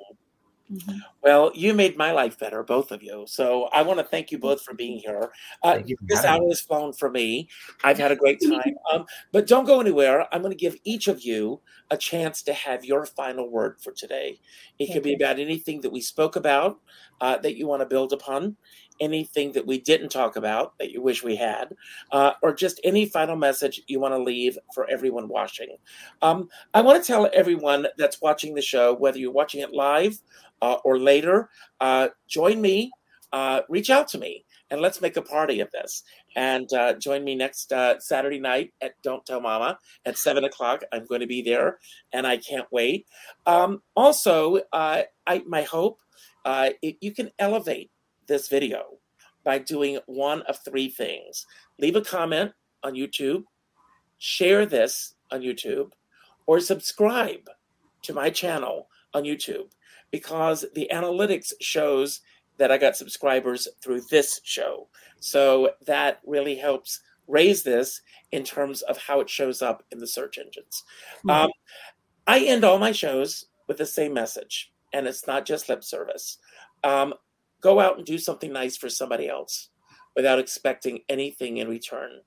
[0.71, 0.99] Mm-hmm.
[1.23, 3.25] Well, you made my life better, both of you.
[3.27, 5.33] So I want to thank you both for being here.
[5.63, 7.49] Uh, this hour has flown for me.
[7.83, 8.75] I've had a great time.
[8.93, 10.27] Um, but don't go anywhere.
[10.33, 11.61] I'm going to give each of you
[11.91, 14.39] a chance to have your final word for today.
[14.79, 14.93] It okay.
[14.95, 16.79] could be about anything that we spoke about
[17.21, 18.57] uh, that you want to build upon,
[19.01, 21.75] anything that we didn't talk about that you wish we had,
[22.13, 25.77] uh, or just any final message you want to leave for everyone watching.
[26.23, 30.21] Um, I want to tell everyone that's watching the show, whether you're watching it live
[30.63, 31.49] uh, or later,
[31.81, 32.91] uh, join me,
[33.33, 36.03] uh, reach out to me, and let's make a party of this.
[36.37, 40.83] And uh, join me next uh, Saturday night at Don't Tell Mama at seven o'clock.
[40.93, 41.79] I'm going to be there,
[42.13, 43.07] and I can't wait.
[43.47, 45.07] Um, also, I
[45.47, 46.01] my hope
[46.47, 47.91] it, you can elevate
[48.27, 48.99] this video
[49.45, 51.47] by doing one of three things:
[51.79, 52.53] leave a comment
[52.83, 53.45] on YouTube,
[54.19, 55.93] share this on YouTube,
[56.47, 57.49] or subscribe
[58.03, 59.71] to my channel on YouTube
[60.11, 62.21] because the analytics shows
[62.59, 64.89] that I got subscribers through this show.
[65.21, 68.03] So that really helps raise this
[68.33, 70.85] in terms of how it shows up in the search engines.
[71.19, 71.31] Mm-hmm.
[71.31, 71.51] Um,
[72.27, 76.39] I end all my shows with the same message, and it's not just lip service.
[76.85, 77.15] Um,
[77.61, 79.71] go out and do something nice for somebody else
[80.17, 82.21] without expecting anything in return.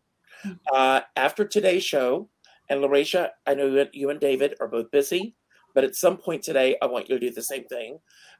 [0.45, 0.55] Mm-hmm.
[0.73, 2.29] Uh, after today's show,
[2.69, 5.35] and LaRaisha, I know you and David are both busy.
[5.73, 7.99] But at some point today, I want you to do the same thing.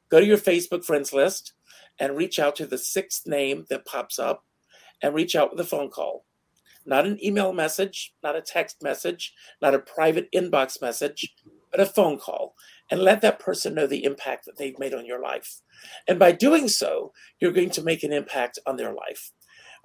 [0.09, 1.53] Go to your Facebook friends list
[1.99, 4.45] and reach out to the sixth name that pops up
[5.01, 6.25] and reach out with a phone call.
[6.85, 11.33] Not an email message, not a text message, not a private inbox message,
[11.71, 12.55] but a phone call.
[12.91, 15.61] And let that person know the impact that they've made on your life.
[16.07, 19.31] And by doing so, you're going to make an impact on their life.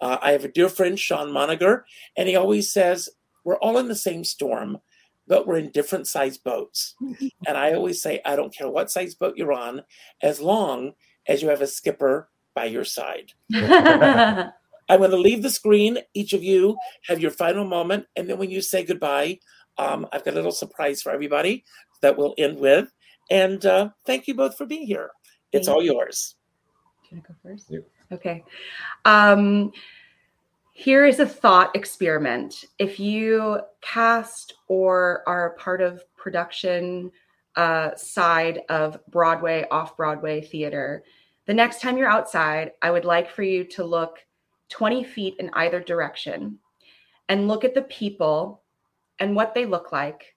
[0.01, 1.85] Uh, I have a dear friend, Sean Moniger,
[2.17, 3.09] and he always says,
[3.45, 4.79] We're all in the same storm,
[5.29, 6.95] but we're in different size boats.
[7.47, 9.83] and I always say, I don't care what size boat you're on,
[10.23, 10.93] as long
[11.27, 13.33] as you have a skipper by your side.
[14.91, 15.99] I'm going to leave the screen.
[16.15, 16.77] Each of you
[17.07, 18.07] have your final moment.
[18.17, 19.39] And then when you say goodbye,
[19.77, 21.65] um, I've got a little surprise for everybody
[22.01, 22.91] that we'll end with.
[23.31, 25.11] And uh, thank you both for being here.
[25.53, 26.37] It's Thank all yours.
[27.09, 27.71] Do you want to go first?
[27.71, 27.89] Yep.
[28.13, 28.45] Okay.
[29.05, 29.73] Um,
[30.79, 32.65] here is a thought experiment.
[32.79, 37.11] If you cast or are a part of production
[37.57, 41.03] uh, side of Broadway, off Broadway theater,
[41.47, 44.25] the next time you're outside, I would like for you to look
[44.69, 46.61] 20 feet in either direction
[47.29, 48.63] and look at the people
[49.19, 50.37] and what they look like.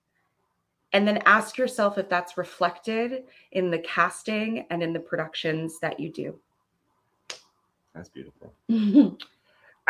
[0.92, 6.00] And then ask yourself if that's reflected in the casting and in the productions that
[6.00, 6.40] you do.
[7.94, 8.56] That's beautiful.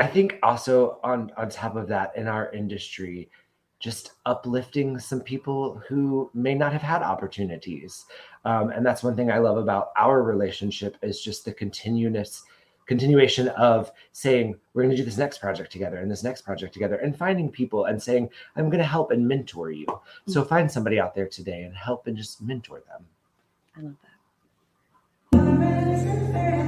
[0.02, 3.30] I think also on on top of that in our industry,
[3.80, 8.06] just uplifting some people who may not have had opportunities,
[8.43, 12.43] um, and that's one thing I love about our relationship is just the continuous
[12.88, 16.74] continuation of saying we're going to do this next project together and this next project
[16.74, 19.86] together and finding people and saying i'm going to help and mentor you.
[20.28, 23.06] So find somebody out there today and help and just mentor them.
[23.78, 23.95] I love
[25.32, 26.61] that.